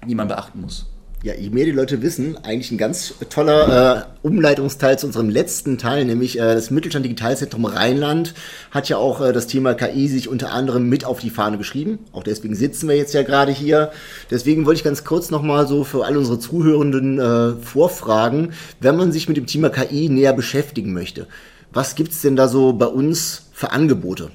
die 0.08 0.14
man 0.14 0.28
beachten 0.28 0.62
muss. 0.62 0.92
Ja, 1.22 1.34
je 1.34 1.50
mehr 1.50 1.66
die 1.66 1.72
Leute 1.72 2.02
wissen, 2.02 2.38
eigentlich 2.46 2.72
ein 2.72 2.78
ganz 2.78 3.14
toller 3.30 4.08
äh, 4.24 4.26
Umleitungsteil 4.26 4.98
zu 4.98 5.06
unserem 5.06 5.30
letzten 5.30 5.78
Teil, 5.78 6.06
nämlich 6.06 6.40
äh, 6.40 6.54
das 6.54 6.72
Mittelstand 6.72 7.04
Digitalzentrum 7.04 7.66
Rheinland 7.66 8.34
hat 8.72 8.88
ja 8.88 8.96
auch 8.96 9.20
äh, 9.20 9.34
das 9.34 9.46
Thema 9.46 9.74
KI 9.74 10.08
sich 10.08 10.30
unter 10.30 10.54
anderem 10.54 10.88
mit 10.88 11.04
auf 11.04 11.20
die 11.20 11.30
Fahne 11.30 11.58
geschrieben. 11.58 12.00
Auch 12.14 12.24
deswegen 12.24 12.56
sitzen 12.56 12.88
wir 12.88 12.96
jetzt 12.96 13.14
ja 13.14 13.24
gerade 13.24 13.52
hier. 13.52 13.92
Deswegen 14.32 14.66
wollte 14.66 14.78
ich 14.78 14.84
ganz 14.86 15.04
kurz 15.04 15.30
nochmal 15.30 15.68
so 15.68 15.84
für 15.84 16.06
alle 16.06 16.20
unsere 16.20 16.40
Zuhörenden 16.40 17.20
äh, 17.20 17.52
vorfragen, 17.62 18.54
wenn 18.80 18.96
man 18.96 19.12
sich 19.12 19.28
mit 19.28 19.36
dem 19.36 19.46
Thema 19.46 19.70
KI 19.70 20.08
näher 20.08 20.32
beschäftigen 20.32 20.94
möchte. 20.94 21.28
Was 21.74 21.96
gibt's 21.96 22.22
denn 22.22 22.38
da 22.38 22.48
so 22.48 22.72
bei 22.72 22.88
uns 22.88 23.50
für 23.52 23.74
Angebote? 23.74 24.32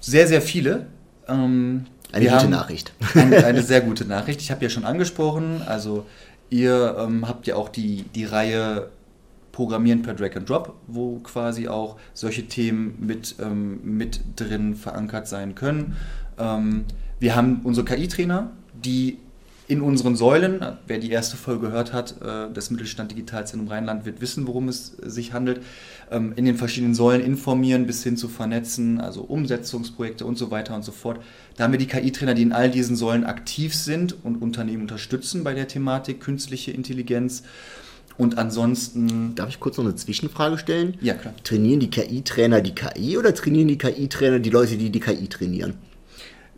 Sehr, 0.00 0.26
sehr 0.26 0.42
viele. 0.42 0.86
Ähm 1.28 1.86
eine 2.14 2.30
gute 2.30 2.48
Nachricht. 2.48 2.92
Eine, 3.14 3.44
eine, 3.44 3.62
sehr 3.62 3.80
gute 3.80 4.04
Nachricht. 4.04 4.40
Ich 4.40 4.50
habe 4.50 4.62
ja 4.62 4.70
schon 4.70 4.84
angesprochen, 4.84 5.62
also 5.66 6.06
ihr 6.50 6.96
ähm, 6.98 7.28
habt 7.28 7.46
ja 7.46 7.56
auch 7.56 7.68
die, 7.68 8.04
die 8.14 8.24
Reihe 8.24 8.88
Programmieren 9.52 10.02
per 10.02 10.14
Drag 10.14 10.34
and 10.36 10.48
Drop, 10.48 10.74
wo 10.88 11.20
quasi 11.20 11.68
auch 11.68 11.96
solche 12.12 12.48
Themen 12.48 12.96
mit, 12.98 13.36
ähm, 13.40 13.80
mit 13.84 14.20
drin 14.34 14.74
verankert 14.74 15.28
sein 15.28 15.54
können. 15.54 15.96
Ähm, 16.38 16.84
wir 17.20 17.36
haben 17.36 17.60
unsere 17.62 17.86
KI-Trainer, 17.86 18.50
die 18.84 19.18
in 19.66 19.80
unseren 19.80 20.14
Säulen, 20.14 20.60
wer 20.86 20.98
die 20.98 21.10
erste 21.10 21.36
Folge 21.36 21.68
gehört 21.68 21.92
hat, 21.92 22.20
äh, 22.20 22.52
das 22.52 22.70
Mittelstand 22.70 23.12
Digitalzentrum 23.12 23.68
Rheinland 23.68 24.04
wird 24.04 24.20
wissen, 24.20 24.46
worum 24.46 24.68
es 24.68 24.96
sich 25.02 25.32
handelt, 25.32 25.62
ähm, 26.10 26.34
in 26.36 26.44
den 26.44 26.56
verschiedenen 26.56 26.94
Säulen 26.94 27.22
informieren 27.22 27.86
bis 27.86 28.02
hin 28.02 28.18
zu 28.18 28.28
vernetzen, 28.28 29.00
also 29.00 29.22
Umsetzungsprojekte 29.22 30.26
und 30.26 30.36
so 30.36 30.50
weiter 30.50 30.74
und 30.74 30.84
so 30.84 30.92
fort. 30.92 31.20
Da 31.56 31.64
haben 31.64 31.72
wir 31.72 31.78
die 31.78 31.86
KI-Trainer, 31.86 32.34
die 32.34 32.42
in 32.42 32.52
all 32.52 32.70
diesen 32.70 32.94
Säulen 32.94 33.24
aktiv 33.24 33.74
sind 33.74 34.14
und 34.22 34.42
Unternehmen 34.42 34.82
unterstützen 34.82 35.44
bei 35.44 35.54
der 35.54 35.66
Thematik 35.66 36.20
künstliche 36.20 36.70
Intelligenz. 36.70 37.42
Und 38.16 38.38
ansonsten. 38.38 39.34
Darf 39.34 39.48
ich 39.48 39.58
kurz 39.58 39.76
noch 39.76 39.84
eine 39.84 39.96
Zwischenfrage 39.96 40.58
stellen? 40.58 40.94
Ja, 41.00 41.14
klar. 41.14 41.34
Trainieren 41.42 41.80
die 41.80 41.90
KI-Trainer 41.90 42.60
die 42.60 42.74
KI 42.74 43.18
oder 43.18 43.34
trainieren 43.34 43.68
die 43.68 43.78
KI-Trainer 43.78 44.38
die 44.38 44.50
Leute, 44.50 44.76
die 44.76 44.90
die 44.90 45.00
KI 45.00 45.26
trainieren? 45.26 45.74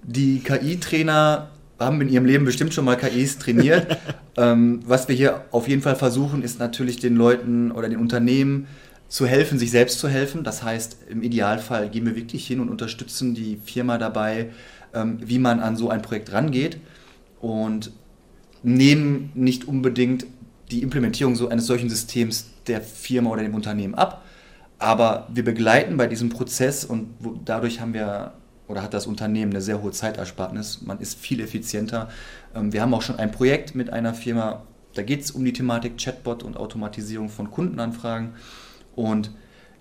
Die 0.03 0.41
KI-Trainer 0.41 1.49
haben 1.79 2.01
in 2.01 2.09
ihrem 2.09 2.25
Leben 2.25 2.45
bestimmt 2.45 2.73
schon 2.73 2.85
mal 2.85 2.97
KIs 2.97 3.39
trainiert. 3.39 3.99
ähm, 4.37 4.81
was 4.87 5.09
wir 5.09 5.15
hier 5.15 5.45
auf 5.51 5.69
jeden 5.69 5.83
Fall 5.83 5.97
versuchen, 5.97 6.43
ist 6.43 6.59
natürlich 6.59 6.99
den 6.99 7.17
Leuten 7.17 7.71
oder 7.71 7.89
den 7.89 7.99
Unternehmen 7.99 8.67
zu 9.09 9.27
helfen, 9.27 9.59
sich 9.59 9.71
selbst 9.71 9.99
zu 9.99 10.09
helfen. 10.09 10.43
Das 10.43 10.63
heißt, 10.63 10.99
im 11.09 11.23
Idealfall 11.23 11.91
gehen 11.91 12.07
wir 12.07 12.17
wirklich 12.17 12.47
hin 12.47 12.61
und 12.61 12.69
unterstützen 12.69 13.35
die 13.35 13.59
Firma 13.65 13.99
dabei, 13.99 14.51
ähm, 14.95 15.19
wie 15.23 15.39
man 15.39 15.61
an 15.61 15.77
so 15.77 15.91
ein 15.91 16.03
Projekt 16.03 16.33
rangeht 16.33 16.79
und 17.41 17.93
nehmen 18.63 19.31
nicht 19.35 19.69
unbedingt 19.69 20.27
die 20.71 20.83
Implementierung 20.83 21.37
so 21.37 21.49
eines 21.49 21.67
solchen 21.67 21.89
Systems 21.89 22.51
der 22.67 22.81
Firma 22.81 23.31
oder 23.31 23.43
dem 23.43 23.55
Unternehmen 23.55 23.95
ab. 23.95 24.25
Aber 24.79 25.29
wir 25.33 25.45
begleiten 25.45 25.97
bei 25.97 26.07
diesem 26.07 26.29
Prozess 26.29 26.85
und 26.85 27.09
dadurch 27.45 27.81
haben 27.81 27.95
wir 27.95 28.33
oder 28.69 28.83
hat 28.83 28.95
das 28.95 29.07
Unternehmen 29.07 29.53
eine 29.53 29.61
sehr 29.61 29.83
hohe 29.83 29.93
Zeitersparnis. 29.93 30.83
Man 30.83 30.99
ist 31.01 31.19
viel 31.19 31.41
effizienter. 31.41 32.09
Ähm, 32.55 32.73
wir 32.73 32.83
haben 32.83 32.95
auch 32.95 33.03
schon 33.03 33.19
ein 33.19 33.31
Projekt 33.31 33.75
mit 33.75 33.91
einer 33.91 34.15
Firma, 34.15 34.63
da 34.95 35.03
geht 35.03 35.23
es 35.23 35.31
um 35.31 35.45
die 35.45 35.53
Thematik 35.53 35.99
Chatbot 35.99 36.43
und 36.43 36.57
Automatisierung 36.57 37.29
von 37.29 37.51
Kundenanfragen. 37.51 38.35
Und 38.95 39.31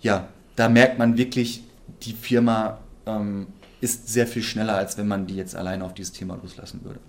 ja, 0.02 0.28
da 0.56 0.70
merkt 0.70 1.00
man 1.00 1.18
wirklich, 1.18 1.64
die 2.04 2.14
Firma 2.14 2.80
ähm, 3.06 3.48
ist 3.82 4.10
sehr 4.10 4.28
viel 4.28 4.44
schneller, 4.44 4.76
als 4.76 4.98
wenn 4.98 5.08
man 5.08 5.28
die 5.28 5.36
jetzt 5.36 5.56
alleine 5.56 5.84
auf 5.84 5.94
dieses 5.94 6.14
Thema 6.14 6.38
loslassen 6.42 6.82
würde. 6.84 7.00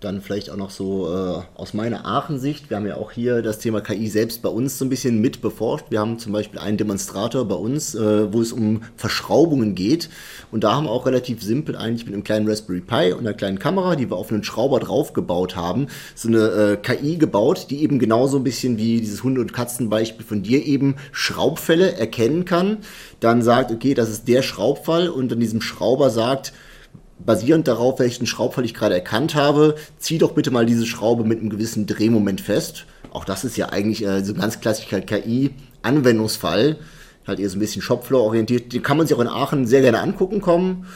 Dann 0.00 0.20
vielleicht 0.20 0.48
auch 0.50 0.56
noch 0.56 0.70
so 0.70 1.12
äh, 1.12 1.42
aus 1.60 1.74
meiner 1.74 2.06
Aachen-Sicht. 2.06 2.70
Wir 2.70 2.76
haben 2.76 2.86
ja 2.86 2.96
auch 2.96 3.10
hier 3.10 3.42
das 3.42 3.58
Thema 3.58 3.80
KI 3.80 4.06
selbst 4.06 4.42
bei 4.42 4.48
uns 4.48 4.78
so 4.78 4.84
ein 4.84 4.88
bisschen 4.88 5.20
mit 5.20 5.40
beforscht. 5.40 5.86
Wir 5.90 5.98
haben 5.98 6.20
zum 6.20 6.32
Beispiel 6.32 6.60
einen 6.60 6.76
Demonstrator 6.76 7.44
bei 7.44 7.56
uns, 7.56 7.96
äh, 7.96 8.32
wo 8.32 8.40
es 8.40 8.52
um 8.52 8.82
Verschraubungen 8.94 9.74
geht. 9.74 10.08
Und 10.52 10.62
da 10.62 10.76
haben 10.76 10.84
wir 10.84 10.92
auch 10.92 11.04
relativ 11.04 11.42
simpel 11.42 11.74
eigentlich 11.74 12.06
mit 12.06 12.14
einem 12.14 12.22
kleinen 12.22 12.48
Raspberry 12.48 12.80
Pi 12.80 13.12
und 13.12 13.20
einer 13.26 13.34
kleinen 13.34 13.58
Kamera, 13.58 13.96
die 13.96 14.08
wir 14.08 14.16
auf 14.16 14.30
einen 14.30 14.44
Schrauber 14.44 14.78
draufgebaut 14.78 15.56
haben, 15.56 15.88
so 16.14 16.28
eine 16.28 16.48
äh, 16.48 16.76
KI 16.76 17.16
gebaut, 17.16 17.66
die 17.70 17.82
eben 17.82 17.98
genauso 17.98 18.36
ein 18.36 18.44
bisschen 18.44 18.78
wie 18.78 19.00
dieses 19.00 19.24
Hunde- 19.24 19.40
und 19.40 19.52
Katzenbeispiel 19.52 20.24
von 20.24 20.44
dir 20.44 20.64
eben 20.64 20.94
Schraubfälle 21.10 21.94
erkennen 21.96 22.44
kann. 22.44 22.78
Dann 23.18 23.42
sagt, 23.42 23.72
okay, 23.72 23.94
das 23.94 24.10
ist 24.10 24.28
der 24.28 24.42
Schraubfall 24.42 25.08
und 25.08 25.32
dann 25.32 25.40
diesem 25.40 25.60
Schrauber 25.60 26.10
sagt, 26.10 26.52
basierend 27.24 27.68
darauf, 27.68 27.98
welchen 27.98 28.26
Schraubfall 28.26 28.64
ich 28.64 28.74
gerade 28.74 28.94
erkannt 28.94 29.34
habe, 29.34 29.74
zieh 29.98 30.18
doch 30.18 30.32
bitte 30.32 30.50
mal 30.50 30.66
diese 30.66 30.86
Schraube 30.86 31.24
mit 31.24 31.40
einem 31.40 31.50
gewissen 31.50 31.86
Drehmoment 31.86 32.40
fest. 32.40 32.86
Auch 33.10 33.24
das 33.24 33.44
ist 33.44 33.56
ja 33.56 33.70
eigentlich 33.70 34.04
äh, 34.04 34.24
so 34.24 34.32
ein 34.34 34.40
ganz 34.40 34.60
klassischer 34.60 35.00
KI-Anwendungsfall. 35.00 36.76
Halt 37.26 37.40
eher 37.40 37.50
so 37.50 37.56
ein 37.56 37.60
bisschen 37.60 37.82
Shopfloor-orientiert. 37.82 38.72
Den 38.72 38.82
kann 38.82 38.96
man 38.96 39.06
sich 39.06 39.16
auch 39.16 39.20
in 39.20 39.28
Aachen 39.28 39.66
sehr 39.66 39.82
gerne 39.82 40.00
angucken 40.00 40.40
kommen. 40.40 40.86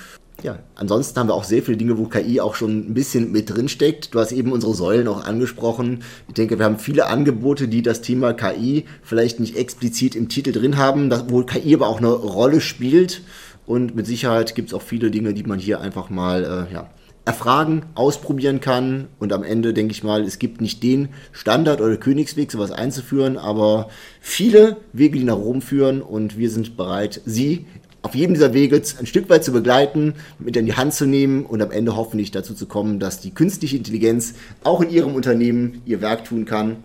Ja, 0.43 0.59
ansonsten 0.75 1.21
haben 1.21 1.29
wir 1.29 1.35
auch 1.35 1.45
sehr 1.45 1.63
viele 1.63 1.77
Dinge, 1.77 1.99
wo 1.99 2.07
KI 2.07 2.41
auch 2.41 2.57
schon 2.57 2.91
ein 2.91 2.95
bisschen 2.95 3.31
mit 3.31 3.55
drin 3.55 3.69
steckt. 3.69 4.13
Du 4.13 4.19
hast 4.19 4.33
eben 4.33 4.51
unsere 4.51 4.75
Säulen 4.75 5.07
auch 5.07 5.25
angesprochen. 5.25 6.03
Ich 6.27 6.35
denke, 6.35 6.59
wir 6.59 6.65
haben 6.65 6.81
viele 6.81 7.07
Angebote, 7.07 7.69
die 7.69 7.83
das 7.83 8.01
Thema 8.01 8.33
KI 8.33 8.87
vielleicht 9.03 9.39
nicht 9.39 9.57
explizit 9.57 10.17
im 10.17 10.29
Titel 10.29 10.51
drin 10.51 10.79
haben, 10.79 11.13
wo 11.29 11.45
KI 11.45 11.75
aber 11.75 11.87
auch 11.87 11.99
eine 11.99 12.11
Rolle 12.11 12.61
spielt. 12.61 13.23
Und 13.67 13.95
mit 13.95 14.07
Sicherheit 14.07 14.55
gibt 14.55 14.69
es 14.69 14.75
auch 14.75 14.83
viele 14.83 15.11
Dinge, 15.11 15.35
die 15.35 15.45
man 15.45 15.59
hier 15.59 15.81
einfach 15.81 16.11
mal 16.11 16.69
äh, 16.71 16.75
ja, 16.75 16.91
erfragen, 17.25 17.85
ausprobieren 17.95 18.61
kann. 18.61 19.09
Und 19.19 19.33
am 19.33 19.45
Ende 19.45 19.73
denke 19.73 19.93
ich 19.93 20.03
mal, 20.03 20.23
es 20.23 20.39
gibt 20.39 20.61
nicht 20.61 20.83
den 20.83 21.11
Standard 21.31 21.81
oder 21.81 21.97
Königsweg, 21.97 22.51
sowas 22.51 22.73
einzuführen, 22.73 23.39
aber 23.39 23.89
viele 24.21 24.79
Wege, 24.93 25.19
die 25.19 25.25
nach 25.25 25.37
Rom 25.37 25.63
führen. 25.63 26.03
Und 26.03 26.37
wir 26.37 26.51
sind 26.51 26.77
bereit, 26.77 27.21
Sie 27.25 27.67
auf 28.03 28.17
jedem 28.17 28.35
dieser 28.35 28.53
Wege 28.53 28.83
ein 28.99 29.07
Stück 29.07 29.31
weit 29.31 29.45
zu 29.45 29.53
begleiten, 29.53 30.15
mit 30.41 30.57
in 30.57 30.67
die 30.67 30.75
Hand 30.75 30.93
zu 30.93 31.07
nehmen 31.07 31.47
und 31.47 31.63
am 31.63 31.71
Ende 31.71 31.95
hoffentlich 31.95 32.33
dazu 32.33 32.53
zu 32.53 32.67
kommen, 32.67 32.99
dass 32.99 33.21
die 33.21 33.33
künstliche 33.33 33.77
Intelligenz 33.77 34.35
auch 34.65 34.81
in 34.81 34.91
Ihrem 34.91 35.15
Unternehmen 35.15 35.83
ihr 35.87 36.01
Werk 36.01 36.25
tun 36.25 36.45
kann. 36.45 36.79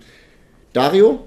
Dario, 0.74 1.26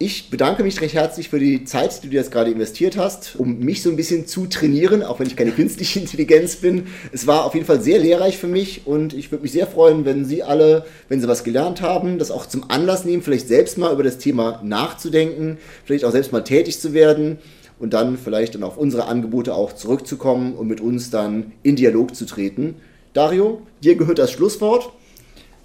ich 0.00 0.30
bedanke 0.30 0.62
mich 0.62 0.80
recht 0.80 0.94
herzlich 0.94 1.28
für 1.28 1.40
die 1.40 1.64
Zeit, 1.64 2.04
die 2.04 2.08
du 2.08 2.14
jetzt 2.14 2.30
gerade 2.30 2.52
investiert 2.52 2.96
hast, 2.96 3.34
um 3.36 3.58
mich 3.58 3.82
so 3.82 3.90
ein 3.90 3.96
bisschen 3.96 4.28
zu 4.28 4.46
trainieren, 4.46 5.02
auch 5.02 5.18
wenn 5.18 5.26
ich 5.26 5.34
keine 5.34 5.50
künstliche 5.52 5.98
Intelligenz 5.98 6.56
bin. 6.56 6.86
Es 7.12 7.26
war 7.26 7.44
auf 7.44 7.54
jeden 7.54 7.66
Fall 7.66 7.80
sehr 7.80 7.98
lehrreich 7.98 8.38
für 8.38 8.46
mich 8.46 8.86
und 8.86 9.12
ich 9.12 9.32
würde 9.32 9.42
mich 9.42 9.52
sehr 9.52 9.66
freuen, 9.66 10.04
wenn 10.04 10.24
Sie 10.24 10.44
alle, 10.44 10.84
wenn 11.08 11.20
Sie 11.20 11.26
was 11.26 11.42
gelernt 11.42 11.82
haben, 11.82 12.18
das 12.18 12.30
auch 12.30 12.46
zum 12.46 12.70
Anlass 12.70 13.04
nehmen, 13.04 13.22
vielleicht 13.22 13.48
selbst 13.48 13.76
mal 13.76 13.92
über 13.92 14.04
das 14.04 14.18
Thema 14.18 14.60
nachzudenken, 14.62 15.58
vielleicht 15.84 16.04
auch 16.04 16.12
selbst 16.12 16.30
mal 16.32 16.44
tätig 16.44 16.78
zu 16.80 16.92
werden 16.92 17.38
und 17.80 17.92
dann 17.92 18.18
vielleicht 18.18 18.54
dann 18.54 18.62
auf 18.62 18.76
unsere 18.76 19.06
Angebote 19.06 19.54
auch 19.54 19.72
zurückzukommen 19.72 20.54
und 20.54 20.68
mit 20.68 20.80
uns 20.80 21.10
dann 21.10 21.52
in 21.64 21.74
Dialog 21.74 22.14
zu 22.14 22.24
treten. 22.24 22.76
Dario, 23.14 23.62
dir 23.82 23.96
gehört 23.96 24.18
das 24.20 24.30
Schlusswort. 24.30 24.92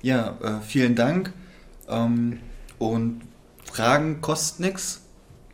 Ja, 0.02 0.38
äh, 0.42 0.66
vielen 0.66 0.96
Dank. 0.96 1.34
Ähm, 1.88 2.40
und 2.80 3.22
Fragen 3.74 4.22
kosten 4.22 4.62
nichts. 4.62 5.02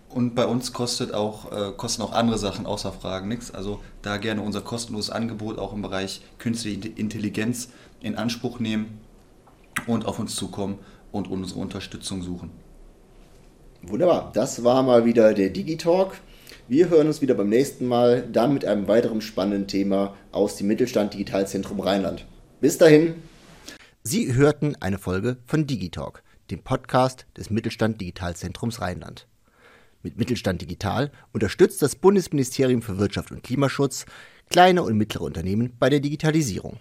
Und 0.10 0.36
bei 0.36 0.46
uns 0.46 0.74
kostet 0.74 1.14
auch, 1.14 1.54
äh, 1.54 1.72
kosten 1.72 2.02
auch 2.02 2.12
andere 2.12 2.38
Sachen 2.38 2.66
außer 2.66 2.92
Fragen 2.92 3.30
nichts. 3.30 3.54
Also 3.54 3.80
da 4.02 4.18
gerne 4.18 4.42
unser 4.42 4.60
kostenloses 4.60 5.10
Angebot 5.10 5.58
auch 5.58 5.72
im 5.72 5.82
Bereich 5.82 6.22
künstliche 6.38 6.90
Intelligenz 6.90 7.70
in 8.02 8.16
Anspruch 8.16 8.60
nehmen 8.60 9.00
und 9.88 10.06
auf 10.06 10.20
uns 10.20 10.36
zukommen 10.36 10.80
und 11.14 11.30
unsere 11.30 11.62
Unterstützung 11.62 12.22
suchen. 12.22 12.50
Wunderbar, 13.84 14.32
das 14.34 14.66
war 14.66 14.84
mal 14.84 15.06
wieder 15.06 15.34
der 15.34 15.50
Digitalk. 15.50 16.20
Wir 16.68 16.90
hören 16.90 17.08
uns 17.08 17.22
wieder 17.22 17.36
beim 17.36 17.48
nächsten 17.48 17.88
Mal, 17.88 18.28
dann 18.30 18.54
mit 18.54 18.66
einem 18.66 18.90
weiteren 18.90 19.22
spannenden 19.22 19.68
Thema 19.68 20.14
aus 20.34 20.58
dem 20.58 20.68
Mittelstand 20.68 21.14
Digitalzentrum 21.14 21.80
Rheinland. 21.80 22.26
Bis 22.60 22.78
dahin. 22.78 23.16
Sie 24.04 24.34
hörten 24.34 24.76
eine 24.82 24.98
Folge 24.98 25.38
von 25.46 25.68
Digitalk 25.68 26.22
dem 26.52 26.64
Podcast 26.64 27.26
des 27.38 27.50
Mittelstand 27.50 28.02
Digitalzentrums 28.02 28.82
Rheinland. 28.82 29.28
Mit 30.02 30.18
Mittelstand 30.18 30.62
Digital 30.62 31.12
unterstützt 31.34 31.82
das 31.82 31.96
Bundesministerium 31.96 32.82
für 32.82 32.98
Wirtschaft 32.98 33.32
und 33.32 33.44
Klimaschutz 33.44 34.06
kleine 34.50 34.84
und 34.84 34.98
mittlere 34.98 35.24
Unternehmen 35.24 35.74
bei 35.78 35.90
der 35.90 36.00
Digitalisierung. 36.00 36.80